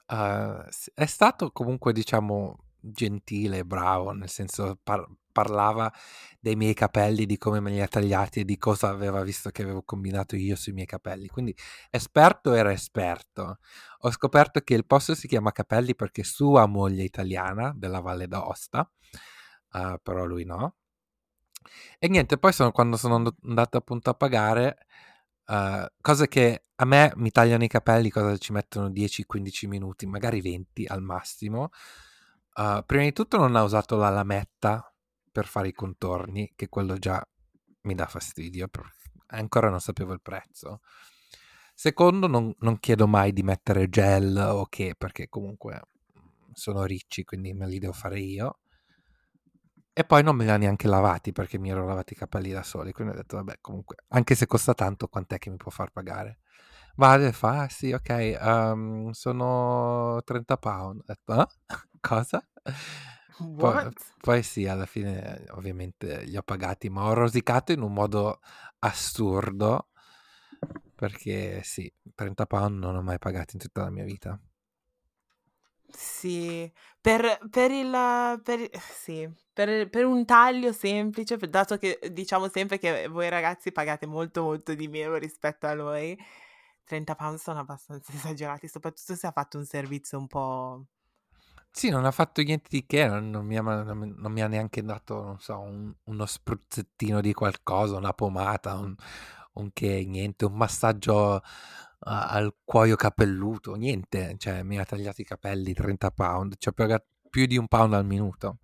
[0.08, 5.92] Uh, è stato comunque, diciamo, gentile bravo, nel senso par- parlava
[6.40, 9.62] dei miei capelli, di come me li ha tagliati e di cosa aveva visto che
[9.62, 11.28] avevo combinato io sui miei capelli.
[11.30, 11.56] Quindi
[11.90, 13.60] esperto era esperto.
[14.00, 18.92] Ho scoperto che il posto si chiama Capelli perché sua moglie italiana della Valle d'Aosta,
[19.74, 20.76] uh, però lui no.
[22.00, 24.78] E niente, poi sono, quando sono and- andato appunto a pagare,
[25.48, 30.42] uh, cose che a me mi tagliano i capelli, cosa ci mettono 10-15 minuti, magari
[30.42, 31.70] 20 al massimo.
[32.56, 34.94] Uh, prima di tutto non ha usato la lametta
[35.32, 37.26] per fare i contorni, che quello già
[37.84, 38.70] mi dà fastidio,
[39.28, 40.82] ancora non sapevo il prezzo.
[41.74, 45.82] Secondo, non, non chiedo mai di mettere gel o che, perché comunque
[46.54, 48.60] sono ricci, quindi me li devo fare io.
[49.94, 52.64] E poi non me li ha neanche lavati perché mi ero lavati i capelli da
[52.64, 52.94] soli.
[52.94, 56.40] Quindi ho detto, vabbè, comunque, anche se costa tanto, quant'è che mi può far pagare?
[56.96, 61.00] Vale, e fa, ah, sì, ok, um, sono 30 pound.
[61.02, 61.48] Ho detto, ah?
[62.00, 62.42] Cosa?
[63.58, 68.40] Poi, poi sì, alla fine ovviamente li ho pagati, ma ho rosicato in un modo
[68.80, 69.90] assurdo
[70.96, 74.40] perché sì, 30 pound non ho mai pagati in tutta la mia vita.
[75.94, 82.50] Sì, per, per il, per, sì, per, per un taglio semplice, per- dato che diciamo
[82.50, 86.18] sempre che voi ragazzi pagate molto molto di meno rispetto a noi,
[86.86, 90.86] 30 pound sono abbastanza esagerati, soprattutto se ha fatto un servizio un po'...
[91.74, 94.48] Sì, non ha fatto niente di che, non, non mi, ha, non non mi ha
[94.48, 98.94] neanche dato, non so, un- uno spruzzettino di qualcosa, una pomata, un,
[99.54, 101.42] un che, niente, un massaggio
[102.04, 106.72] a- al cuoio capelluto, niente, cioè mi ha tagliato i capelli 30 pound, ci ho
[106.72, 108.60] pagato più di un pound al minuto.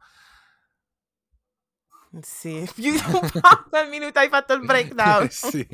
[2.22, 5.28] Sì, più di un pound al minuto hai fatto il breakdown.
[5.32, 5.66] sì.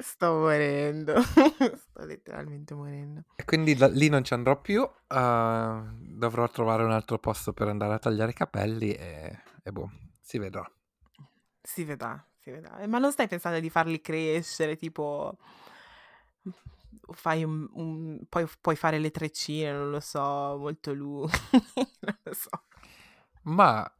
[0.00, 3.24] Sto morendo, sto letteralmente morendo.
[3.34, 7.68] E quindi da- lì non ci andrò più, eh, dovrò trovare un altro posto per
[7.68, 10.70] andare a tagliare i capelli e, e boh, si vedrà.
[11.60, 12.78] Si vedrà, si vedrà.
[12.78, 15.36] Eh, Ma non stai pensando di farli crescere, tipo...
[17.12, 21.32] Fai un, un- poi puoi fare le treccine, non lo so, molto lunghe,
[22.00, 22.50] non lo so.
[23.42, 23.90] Ma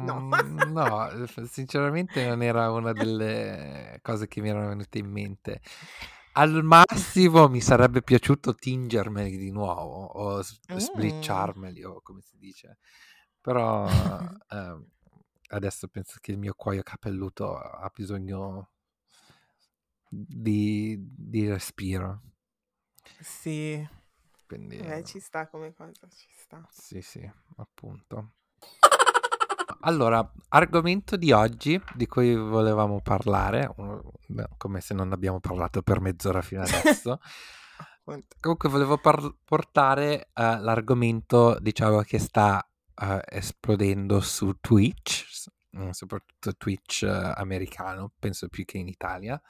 [0.00, 0.24] No.
[0.30, 1.08] mm, no,
[1.46, 5.60] sinceramente non era una delle cose che mi erano venute in mente.
[6.32, 10.74] al massimo mi sarebbe piaciuto tingermeli di nuovo o Mm.
[10.74, 12.78] sblicciarmeli o come si dice.
[13.40, 13.88] Però
[14.50, 14.86] ehm,
[15.50, 18.70] adesso penso che il mio cuoio capelluto ha bisogno
[20.08, 22.22] di, di respiro.
[23.20, 23.86] Sì,
[24.46, 26.66] Quindi eh, ci sta come cosa, ci sta.
[26.70, 28.32] sì, sì, appunto.
[29.82, 33.72] Allora, argomento di oggi di cui volevamo parlare,
[34.56, 37.20] come se non abbiamo parlato per mezz'ora fino adesso.
[38.40, 45.26] Comunque volevo par- portare eh, l'argomento, diciamo, che sta eh, esplodendo su Twitch,
[45.90, 49.40] soprattutto Twitch eh, americano, penso più che in Italia,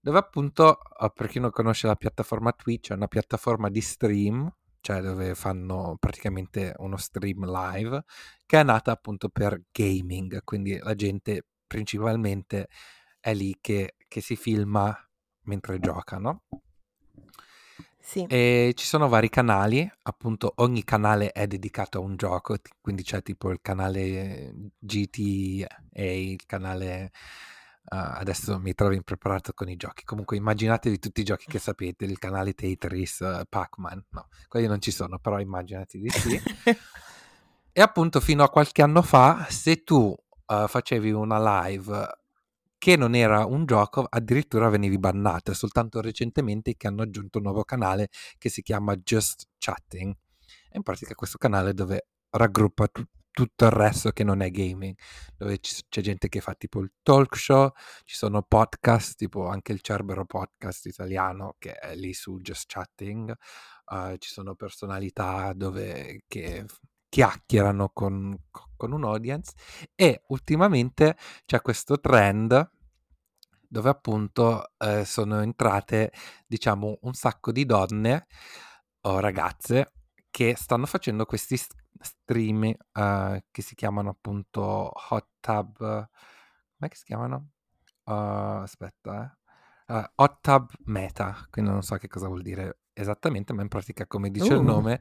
[0.00, 4.52] dove appunto, eh, per chi non conosce la piattaforma Twitch, è una piattaforma di stream,
[4.80, 8.04] cioè dove fanno praticamente uno stream live,
[8.46, 12.68] che è nata appunto per gaming, quindi la gente principalmente
[13.20, 14.96] è lì che, che si filma
[15.42, 16.44] mentre gioca, no?
[18.00, 23.02] Sì, E ci sono vari canali, appunto ogni canale è dedicato a un gioco, quindi
[23.02, 27.10] c'è tipo il canale GTA, il canale...
[27.92, 32.04] eh, adesso mi trovo impreparato con i giochi, comunque immaginatevi tutti i giochi che sapete,
[32.04, 36.40] il canale Tetris, eh, Pac-Man, no, quelli non ci sono, però immaginati di sì.
[37.72, 40.14] E appunto fino a qualche anno fa, se tu
[40.46, 42.18] eh, facevi una live
[42.78, 45.52] che non era un gioco, addirittura venivi bannato.
[45.52, 50.12] È soltanto recentemente che hanno aggiunto un nuovo canale che si chiama Just Chatting.
[50.70, 54.94] E in pratica questo canale dove raggruppa tu- tutto il resto che non è gaming,
[55.36, 57.70] dove ci- c'è gente che fa tipo il talk show,
[58.04, 63.34] ci sono podcast, tipo anche il Cerbero podcast italiano che è lì su Just Chatting,
[63.92, 66.64] eh, ci sono personalità dove che
[67.08, 68.36] chiacchierano con,
[68.76, 69.52] con un audience
[69.94, 72.70] e ultimamente c'è questo trend
[73.68, 76.12] dove appunto eh, sono entrate,
[76.46, 78.26] diciamo, un sacco di donne
[79.02, 79.92] o ragazze
[80.30, 81.56] che stanno facendo questi
[81.98, 85.78] stream eh, che si chiamano appunto hot tub.
[85.78, 87.50] Come che si chiamano?
[88.04, 89.94] Uh, aspetta, eh.
[89.94, 94.06] Uh, hot tub meta, quindi non so che cosa vuol dire esattamente, ma in pratica,
[94.06, 94.62] come dice il Uh.
[94.62, 95.00] nome,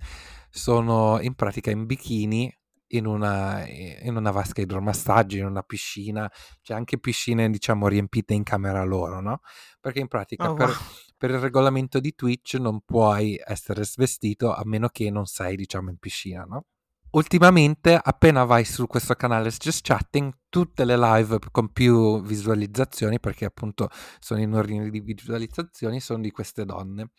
[0.49, 2.53] sono in pratica in bikini
[2.91, 6.29] in una, in una vasca idromassaggio, in una piscina,
[6.61, 9.41] c'è anche piscine, diciamo, riempite in camera loro, no?
[9.79, 10.77] Perché in pratica Oh, per, wow.
[11.15, 15.89] per il regolamento di Twitch non puoi essere svestito a meno che non sei, diciamo,
[15.91, 16.65] in piscina, no?
[17.11, 23.45] Ultimamente, appena vai su questo canale Just Chatting, tutte le live con più visualizzazioni, perché
[23.45, 27.09] appunto sono in ordine di visualizzazioni, sono di queste donne.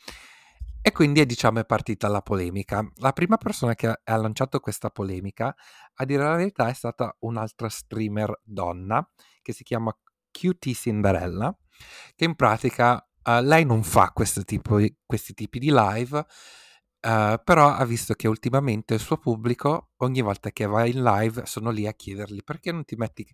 [0.80, 2.88] E quindi diciamo è partita la polemica.
[2.98, 5.52] La prima persona che ha, lanciato questa polemica,
[5.94, 9.04] a dire la verità, è stata un'altra streamer donna
[9.42, 9.92] che si chiama
[10.30, 11.52] QT Cinderella,
[12.14, 14.12] che in pratica eh, lei non fa
[14.44, 16.24] tipo, questi tipi di live,
[17.00, 21.46] eh, però ha visto che ultimamente il suo pubblico, ogni volta che va in live,
[21.46, 23.26] sono lì a chiedergli perché non ti metti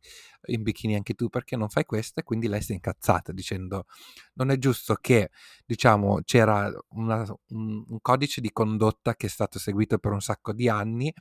[0.47, 2.21] in bikini anche tu, perché non fai questo?
[2.21, 3.87] E quindi lei si è incazzata dicendo
[4.35, 5.31] non è giusto che,
[5.65, 10.53] diciamo, c'era una- un, un codice di condotta che è stato seguito per un sacco
[10.53, 11.13] di anni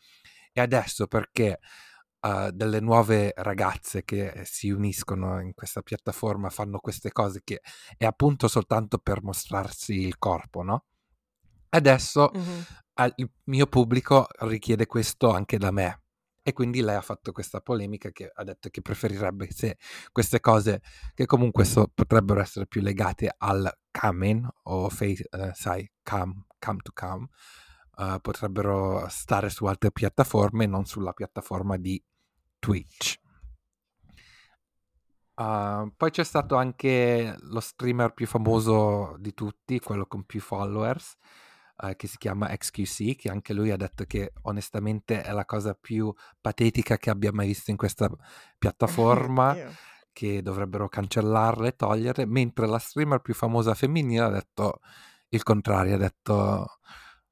[0.54, 1.60] e adesso perché
[2.22, 7.62] eh, delle nuove ragazze che si uniscono in questa piattaforma fanno queste cose che
[7.98, 10.86] è appunto soltanto per mostrarsi il corpo, no?
[11.76, 12.66] Adesso Mhm.
[12.94, 16.02] al- il mio pubblico richiede questo anche da me.
[16.42, 19.78] E quindi lei ha fatto questa polemica che ha detto che preferirebbe se
[20.12, 20.82] queste cose
[21.16, 26.78] che comunque so- potrebbero essere più legate al coming o face, eh, sai, come, come
[26.84, 27.28] to come,
[27.98, 32.02] eh, potrebbero stare su altre piattaforme non sulla piattaforma di
[32.60, 33.18] Twitch.
[35.38, 41.16] Uh, poi c'è stato anche lo streamer più famoso di tutti, quello con più followers,
[41.84, 45.74] eh, che si chiama XQC, che anche lui ha detto che onestamente è la cosa
[45.74, 48.10] più patetica che abbia mai visto in questa
[48.58, 49.54] piattaforma,
[50.12, 54.80] che dovrebbero cancellarla e togliere, mentre la streamer più famosa femminile ha detto
[55.30, 56.68] il contrario, ha detto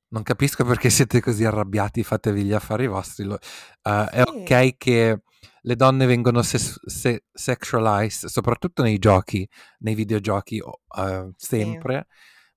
[0.09, 3.39] non capisco perché siete così arrabbiati, fatevi gli affari vostri, lo-
[3.81, 4.29] eh, è Sì.
[4.41, 5.21] ok che
[5.61, 9.47] le donne vengono ses- se- sexualized, soprattutto nei giochi,
[9.79, 11.61] nei videogiochi, o- eh, Sì.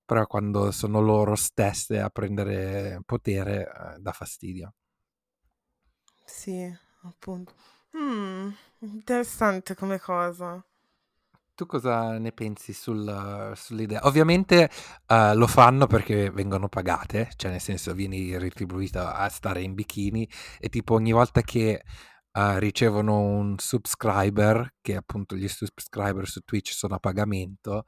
[0.07, 4.73] Però quando sono loro stesse a prendere potere eh, dà fastidio.
[6.25, 7.55] Sì, appunto.
[7.97, 8.51] Mm,
[8.81, 10.63] interessante come cosa.
[11.55, 14.01] Tu cosa ne pensi sul- sull'idea?
[14.05, 14.69] Ovviamente
[15.07, 20.29] eh, lo fanno perché vengono pagate, cioè nel senso vieni retribuita a stare in bikini
[20.59, 21.81] e tipo ogni volta che
[22.31, 27.85] eh, ricevono un subscriber, che appunto gli subscriber su Twitch sono a pagamento,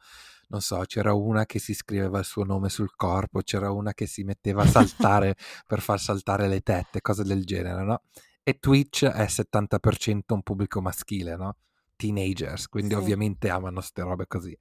[0.49, 4.05] non so, c'era una che si scriveva il suo nome sul corpo, c'era una che
[4.05, 5.35] si metteva a saltare
[5.65, 8.01] per far saltare le tette, cose del genere, no?
[8.43, 11.55] E Twitch è 70% un pubblico maschile, no?
[11.95, 12.99] Teenagers, quindi Sì.
[12.99, 14.57] ovviamente amano ste robe così.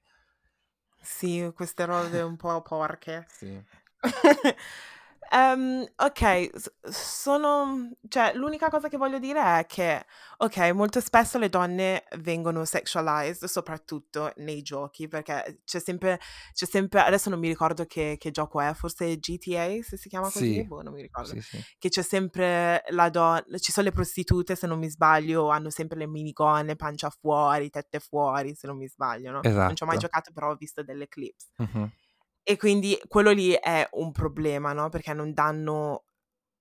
[1.01, 3.25] Sì, queste robe un po' porche.
[3.29, 3.63] Sì.
[5.31, 6.51] Ehm, ok,
[6.91, 10.07] sono, cioè, l'unica cosa che voglio dire è che,
[10.39, 16.19] ok, molto spesso le donne vengono sexualized, soprattutto nei giochi, perché c'è sempre,
[16.55, 20.31] c'è sempre, adesso non mi ricordo che, che gioco è, forse GTA, se si chiama
[20.31, 21.63] così, Sì, boh, non mi ricordo, sì, sì.
[21.79, 25.99] che c'è sempre la donna, ci sono le prostitute, se non mi sbaglio, hanno sempre
[25.99, 29.47] le minigonne, pancia fuori, tette fuori, se non mi sbaglio, no?
[29.67, 29.99] Non ci ho mai Esatto.
[29.99, 31.49] giocato, però ho visto delle clips.
[31.59, 31.91] Mhm.
[32.51, 34.89] E quindi quello lì è un problema, no?
[34.89, 36.05] Perché non danno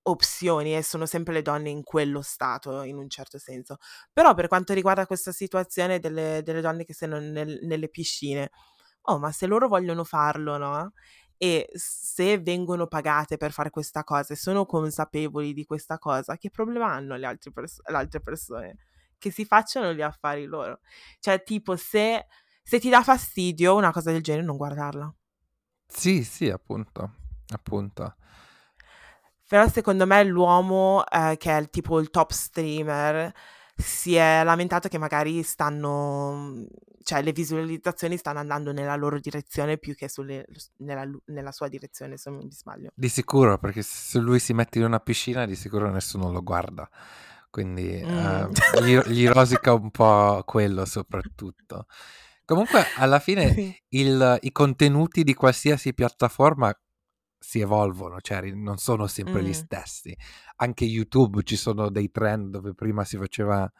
[0.02, 3.78] opzioni e sono sempre le donne in quello stato, in un certo senso.
[4.12, 8.50] Però per quanto riguarda questa situazione delle, delle donne che sono nel- nelle piscine,
[9.02, 10.92] oh, ma se loro vogliono farlo, no?
[11.38, 16.50] E se vengono pagate per fare questa cosa e sono consapevoli di questa cosa, che
[16.50, 18.76] problema hanno le altre, pers- le altre persone?
[19.18, 20.80] Che si facciano gli affari loro.
[21.20, 22.26] Cioè, tipo, se,
[22.62, 25.14] se ti dà fastidio una cosa del genere, non guardarla.
[25.88, 27.10] Sì, sì, appunto,
[27.54, 28.14] appunto.
[29.48, 33.32] Però secondo me l'uomo eh, che è il tipo il top streamer
[33.74, 36.66] si è lamentato che magari stanno,
[37.02, 40.44] cioè le visualizzazioni stanno andando nella loro direzione più che sulle-
[40.78, 42.90] nella, nella sua direzione, se non mi sbaglio.
[42.92, 46.88] Di sicuro, perché se lui si mette in una piscina, di sicuro nessuno lo guarda.
[47.50, 48.18] Quindi Mm.
[48.18, 48.48] eh,
[48.82, 51.86] gli, gli rosica un po' quello soprattutto.
[52.48, 53.76] Comunque, alla fine, Sì.
[53.90, 56.72] il- i contenuti di qualsiasi piattaforma
[57.38, 59.52] si evolvono, cioè non sono sempre gli Mm.
[59.52, 60.16] stessi.
[60.56, 63.70] Anche YouTube ci sono dei trend dove prima si faceva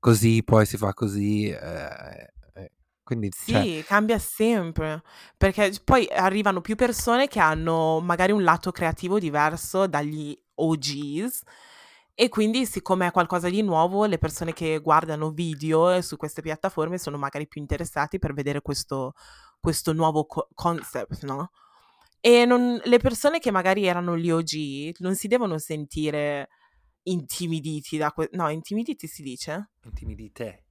[0.00, 1.48] così, poi si fa così.
[1.48, 2.72] eh, eh,
[3.04, 5.02] quindi, cioè, Sì, cambia sempre,
[5.36, 11.42] perché poi arrivano più persone che hanno magari un lato creativo diverso dagli OGs
[12.20, 16.98] e quindi siccome è qualcosa di nuovo, le persone che guardano video su queste piattaforme
[16.98, 19.12] sono magari più interessati per vedere questo,
[19.60, 21.52] questo nuovo co- concept, no?
[22.18, 26.48] E non- le persone che magari erano gli OG non si devono sentire
[27.04, 28.34] intimiditi da questo...
[28.36, 29.70] No, intimiditi si dice?
[29.84, 30.64] intimidite,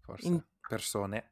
[0.00, 1.30] forse, In- persone.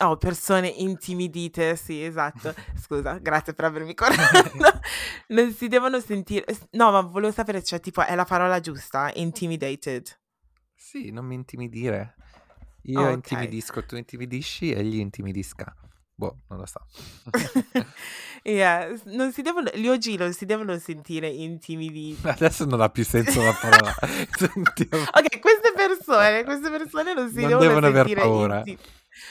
[0.00, 2.54] Oh, persone intimidite, sì, esatto.
[2.80, 4.80] Scusa, grazie per avermi corretto.
[5.30, 6.44] Non si devono sentire...
[6.70, 9.10] No, ma volevo sapere, cioè, tipo, è la parola giusta?
[9.14, 10.06] Intimidated.
[10.74, 12.14] Sì, non mi intimidire.
[12.84, 13.14] Io Oh, ok.
[13.14, 15.74] intimidisco, tu intimidisci e gli intimidisca.
[16.14, 16.80] Boh, non lo so.
[18.44, 19.68] Yeah, non si devono...
[19.74, 22.26] Gli OG non si devono sentire intimiditi.
[22.26, 23.92] Adesso non ha più senso la parola.
[24.30, 25.04] Sentiamo.
[25.12, 28.58] Ok, queste persone, queste persone non si Non devono, devono aver paura.
[28.64, 28.78] inti-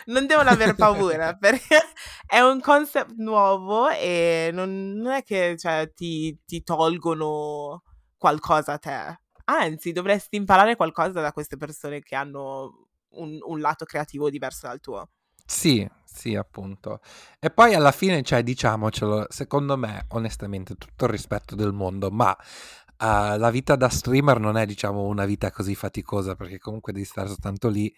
[0.05, 1.77] Non devono aver paura perché
[2.25, 7.83] è un concept nuovo e non, non è che cioè, ti, ti tolgono
[8.17, 9.19] qualcosa a te.
[9.45, 14.79] Anzi, dovresti imparare qualcosa da queste persone che hanno un, un lato creativo diverso dal
[14.79, 15.09] tuo.
[15.45, 16.99] Sì, sì, appunto.
[17.39, 22.35] E poi alla fine, cioè, diciamocelo, secondo me, onestamente, tutto il rispetto del mondo, ma
[22.35, 27.05] eh, la vita da streamer non è, diciamo, una vita così faticosa, perché comunque devi
[27.05, 27.93] stare soltanto lì.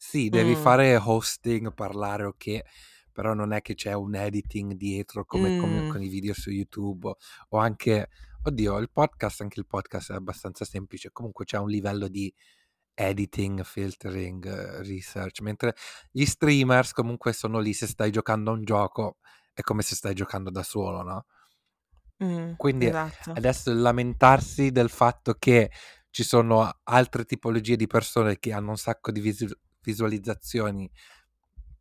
[0.00, 0.62] Sì, devi Mm.
[0.62, 2.60] fare hosting, parlare, ok,
[3.12, 5.90] però non è che c'è un editing dietro come, come Mm.
[5.90, 7.12] con i video su YouTube
[7.48, 8.08] o, anche,
[8.44, 12.32] oddio, il podcast, anche il podcast è abbastanza semplice, comunque c'è un livello di
[12.94, 15.74] editing, filtering, eh, research, mentre
[16.12, 19.18] gli streamers comunque sono lì se stai giocando a un gioco
[19.52, 21.26] è come se stai giocando da solo, no?
[22.24, 23.32] Mm, Quindi esatto.
[23.32, 25.70] adesso lamentarsi del fatto che
[26.10, 30.90] ci sono altre tipologie di persone che hanno un sacco di visu- visualizzazioni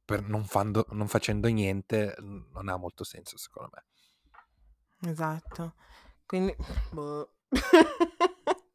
[0.05, 5.09] per non, fando- non facendo niente non ha molto senso secondo me.
[5.09, 5.75] Esatto.
[6.25, 6.55] Quindi...
[6.91, 7.31] boh.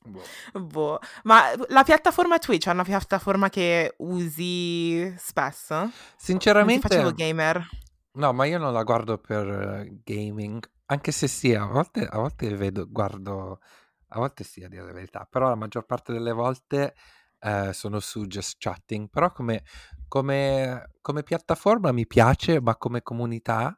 [0.04, 0.22] Boh.
[0.60, 0.98] Boh.
[1.24, 5.74] Ma la piattaforma Twitch è una piattaforma che usi spesso?
[5.74, 7.68] Non ti facevo Sinceramente, gamer.
[8.12, 12.18] no, ma io non la guardo per eh, gaming, anche se sì, a volte, a
[12.18, 13.60] volte vedo, guardo,
[14.08, 16.94] a volte sì, a dire la verità, però la maggior parte delle volte
[17.42, 19.64] eh, sono su Just Chatting, però come,
[20.06, 23.76] come, come piattaforma mi piace, ma come comunità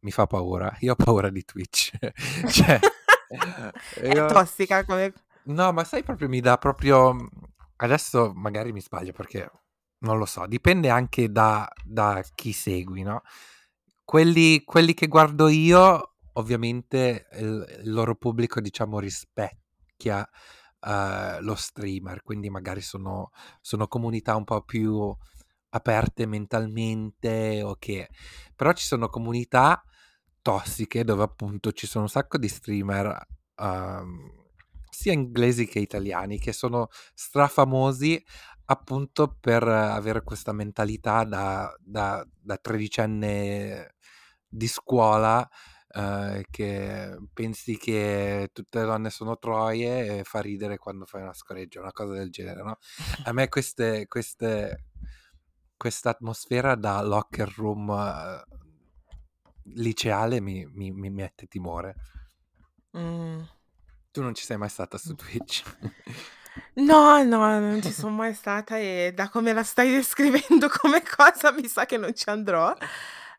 [0.00, 0.74] mi fa paura.
[0.80, 1.92] Io ho paura di Twitch.
[2.48, 2.80] cioè,
[3.94, 4.26] È io...
[4.26, 5.12] tossica come...
[5.44, 7.28] No, ma sai proprio mi dà proprio...
[7.76, 9.50] Adesso magari mi sbaglio perché
[9.98, 13.22] non lo so, dipende anche da, da chi segui, no?
[14.02, 20.26] Quelli, quelli che guardo io, ovviamente il, il loro pubblico, diciamo, rispecchia
[20.80, 25.14] eh, lo streamer, quindi magari sono, sono comunità un po' più
[25.70, 28.08] aperte mentalmente o che...
[28.54, 29.82] Però ci sono comunità
[30.40, 34.30] tossiche dove appunto ci sono un sacco di streamer um,
[34.88, 38.24] sia inglesi che italiani che sono strafamosi
[38.66, 43.96] appunto per avere questa mentalità da, da, da tredicenne
[44.46, 45.46] di scuola
[45.96, 51.32] eh, che pensi che tutte le donne sono troie e fa ridere quando fai una
[51.32, 52.78] scoreggia, una cosa del genere, no?
[53.24, 54.84] A me queste, queste,
[55.74, 58.56] questa atmosfera da locker room uh,
[59.74, 61.94] liceale mi, mi, mi, mette timore.
[62.98, 63.40] Mm.
[64.10, 65.62] Tu non ci sei mai stata su Twitch?
[66.74, 71.52] No, no, non ci sono mai stata e da come la stai descrivendo come cosa
[71.52, 72.74] mi sa che non ci andrò.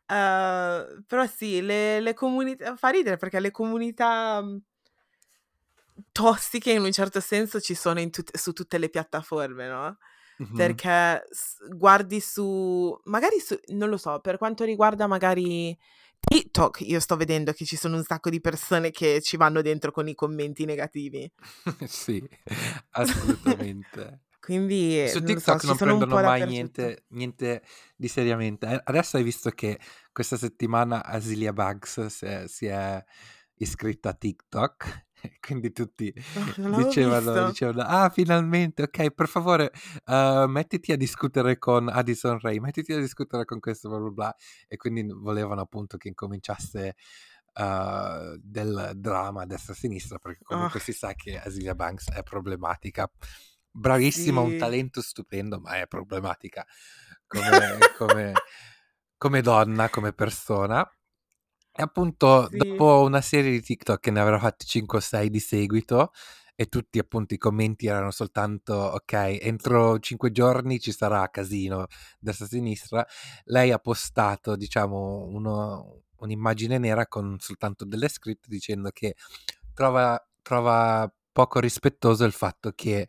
[0.09, 4.57] Uh, però sì, le, le comunità, fa ridere perché le comunità mhmm,
[6.11, 9.97] tossiche in un certo senso ci sono tut- su tutte le piattaforme, no?
[10.41, 10.55] Mm-hmm.
[10.55, 11.23] Perché
[11.71, 15.77] guardi su, magari su, non lo so, per quanto riguarda magari
[16.19, 19.91] TikTok, io sto vedendo che ci sono un sacco di persone che ci vanno dentro
[19.91, 21.29] con i commenti negativi.
[21.85, 22.25] sì,
[22.91, 24.21] assolutamente.
[24.47, 27.61] Quindi su TikTok non, so, non prendono mai niente, niente,
[27.97, 28.81] di seriamente.
[28.81, 29.77] Adesso hai visto che
[30.13, 33.03] questa settimana Asilia Bugs si è, si è
[33.55, 35.07] iscritta a TikTok
[35.41, 36.13] quindi tutti
[36.63, 39.69] oh, dicevano, dicevano, ah finalmente, ok, per favore
[40.05, 44.35] uh, mettiti a discutere con Addison Ray, mettiti a discutere con questo, bla bla bla,
[44.65, 46.95] e quindi volevano appunto che incominciasse
[47.55, 50.83] uh, del dramma a destra e a sinistra, perché comunque oh.
[50.83, 53.11] si sa che Asilia Banks è problematica
[53.71, 54.51] bravissima, sì.
[54.51, 56.65] un talento stupendo, ma è problematica
[57.27, 58.33] come, come,
[59.17, 60.89] come donna, come persona.
[61.71, 62.57] E appunto, sì.
[62.57, 66.11] dopo una serie di TikTok che ne avrà fatti 5 o 6 di seguito,
[66.59, 71.85] e tutti appunto i commenti erano soltanto ok, entro 5 giorni ci sarà casino
[72.19, 73.05] destra-sinistra,
[73.45, 79.15] lei ha postato diciamo uno, un'immagine nera con soltanto delle scritte dicendo che
[79.71, 83.07] trova, trova poco rispettoso il fatto che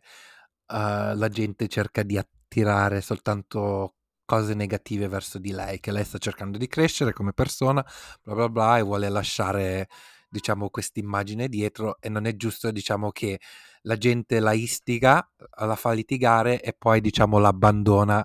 [0.69, 3.95] uh, la gente cerca di attirare soltanto
[4.25, 7.83] cose negative verso di lei, che lei sta cercando di crescere come persona,
[8.21, 9.89] bla bla bla, e vuole lasciare,
[10.29, 13.39] diciamo, questa immagine dietro e non è giusto, diciamo, che
[13.83, 15.27] la gente la istiga,
[15.61, 18.23] la fa litigare e poi, diciamo, l'abbandona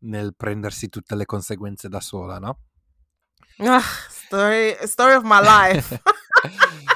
[0.00, 2.58] nel prendersi tutte le conseguenze da sola, no?
[3.58, 6.02] Ah, story, story of my life.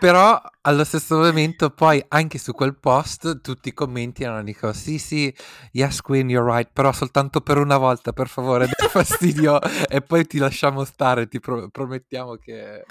[0.00, 4.98] Però allo stesso momento poi anche su quel post tutti i commenti erano dico sì
[4.98, 5.32] sì
[5.72, 10.26] yes queen you're right però soltanto per una volta per favore dai fastidio e poi
[10.26, 12.84] ti lasciamo stare ti pro- promettiamo che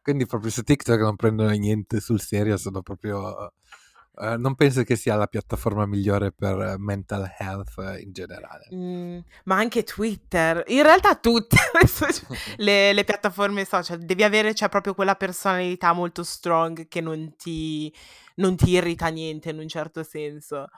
[0.00, 3.52] quindi proprio su TikTok non prendono niente sul serio sono proprio
[4.18, 8.66] Uh, non penso che sia la piattaforma migliore per mental health in generale.
[8.74, 11.56] Mm, ma anche Twitter, in realtà tutte
[12.56, 17.94] le, le, piattaforme social, devi avere cioè, proprio quella personalità molto strong che non ti,
[18.36, 20.68] non ti irrita niente in un certo senso.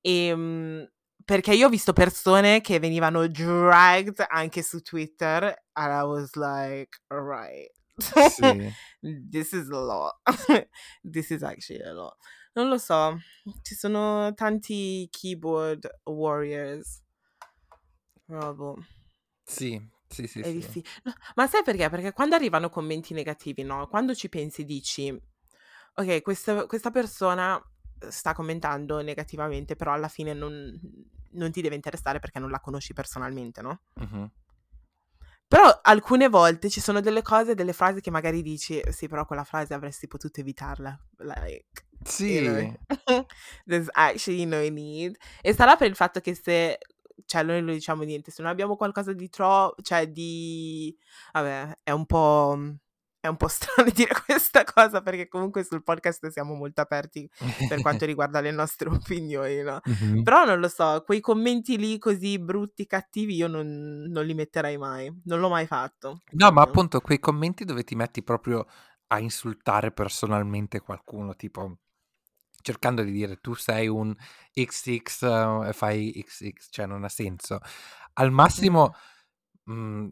[0.00, 0.88] E, um,
[1.22, 6.98] perché io ho visto persone che venivano dragged anche su Twitter and I was like,
[7.08, 7.70] alright.
[7.98, 8.72] Sì.
[9.30, 10.14] This is a lot.
[11.02, 12.16] This is actually a lot.
[12.52, 13.16] Non lo so,
[13.62, 17.02] ci sono tanti keyboard warriors.
[18.26, 18.76] Proprio.
[19.44, 20.52] Sì, sì, sì, sì.
[20.52, 21.88] diffi- no, ma sai perché?
[21.88, 23.86] Perché quando arrivano commenti negativi, no?
[23.88, 25.16] Quando ci pensi dici,
[25.94, 27.60] ok, questa, questa persona
[28.08, 30.78] sta commentando negativamente, però alla fine non,
[31.32, 33.82] non ti deve interessare perché non la conosci personalmente, no?
[33.94, 34.30] Mhm.
[35.50, 39.42] Però alcune volte ci sono delle cose, delle frasi che magari dici, sì, però quella
[39.42, 40.96] frase avresti potuto evitarla.
[41.18, 42.34] Like, Sì.
[42.34, 43.26] you know,
[43.66, 45.16] there's actually no need.
[45.42, 46.78] E sarà per il fatto che se,
[47.24, 50.96] cioè noi lo diciamo niente, se non abbiamo qualcosa di troppo, cioè di,
[51.32, 52.56] vabbè, è un po'
[53.20, 57.28] è un po' strano dire questa cosa perché comunque sul podcast siamo molto aperti
[57.68, 59.80] per quanto riguarda le nostre opinioni, no?
[59.88, 60.22] Mm-hmm.
[60.22, 64.78] Però non lo so, quei commenti lì così brutti, cattivi, io non, non li metterei
[64.78, 66.22] mai, non l'ho mai fatto.
[66.32, 68.66] No, ma appunto quei commenti dove ti metti proprio
[69.08, 71.78] a insultare personalmente qualcuno, tipo
[72.62, 74.14] cercando di dire tu sei un
[74.52, 77.58] XX uh, e fai XX, cioè non ha senso.
[78.14, 78.94] Al massimo...
[79.70, 80.04] Mm.
[80.04, 80.10] Mh,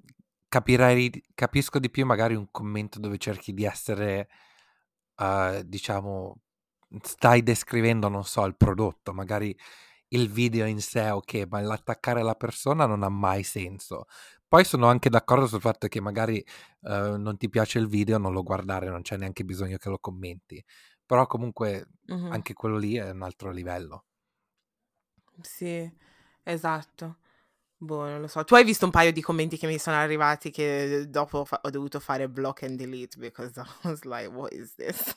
[0.48, 4.28] capirei, capisco di più magari un commento dove cerchi di essere,
[5.16, 6.40] uh, diciamo,
[7.02, 9.56] stai descrivendo, non so, il prodotto, magari
[10.08, 14.06] il video in sé, ok, ma l'attaccare la persona non ha mai senso.
[14.48, 16.42] Poi sono anche d'accordo sul fatto che magari
[16.80, 19.98] uh, non ti piace il video, non lo guardare, non c'è neanche bisogno che lo
[19.98, 20.64] commenti.
[21.04, 22.32] Però comunque mm-hmm.
[22.32, 24.04] anche quello lì è un altro livello.
[25.40, 25.90] Sì,
[26.42, 27.18] esatto.
[27.80, 28.42] Boh, non lo so.
[28.42, 31.70] Tu hai visto un paio di commenti che mi sono arrivati che dopo fa- ho
[31.70, 35.16] dovuto fare block and delete because I was like, what is this?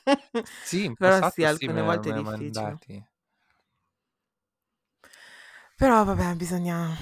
[0.62, 2.50] Sì, in Però sì, sì, alcune me, volte è difficile.
[2.62, 3.04] mandati.
[5.76, 6.96] Però vabbè, bisogna...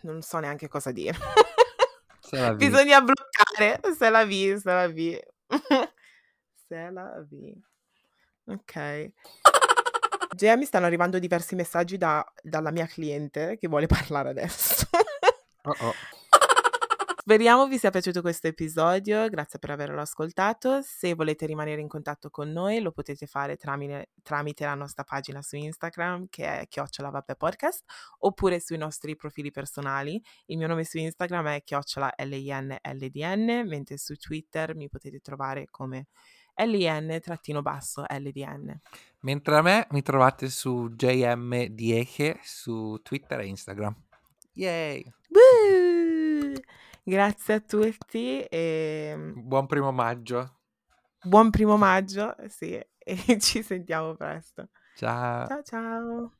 [0.00, 1.16] Non so neanche cosa dire.
[2.56, 3.94] Bisogna bloccare.
[3.94, 5.20] Se la vi, se la vi.
[6.66, 7.62] se la vi.
[8.46, 9.12] Ok.
[10.34, 14.86] Gea, mi stanno arrivando diversi messaggi da- dalla mia cliente che vuole parlare adesso.
[15.64, 15.94] Oh, oh.
[17.24, 20.80] Speriamo vi sia piaciuto questo episodio, grazie per averlo ascoltato.
[20.82, 25.40] Se volete rimanere in contatto con noi lo potete fare tramite, tramite la nostra pagina
[25.40, 27.84] su Instagram che è chiocciola vabbè podcast
[28.20, 30.20] oppure sui nostri profili personali.
[30.46, 36.08] Il mio nome su Instagram è chiocciola LINLDN mentre su Twitter mi potete trovare come
[36.56, 37.20] LIN-LDN.
[39.20, 43.94] Mentre a me mi trovate su JM Dieche su Twitter e Instagram.
[44.54, 45.04] Yay!
[45.28, 46.52] Woo!
[47.04, 50.60] Grazie a tutti e Buon primo maggio.
[51.24, 54.68] buon primo maggio, sì, e ci sentiamo presto.
[54.94, 55.46] Ciao.
[55.46, 56.32] Ciao ciao!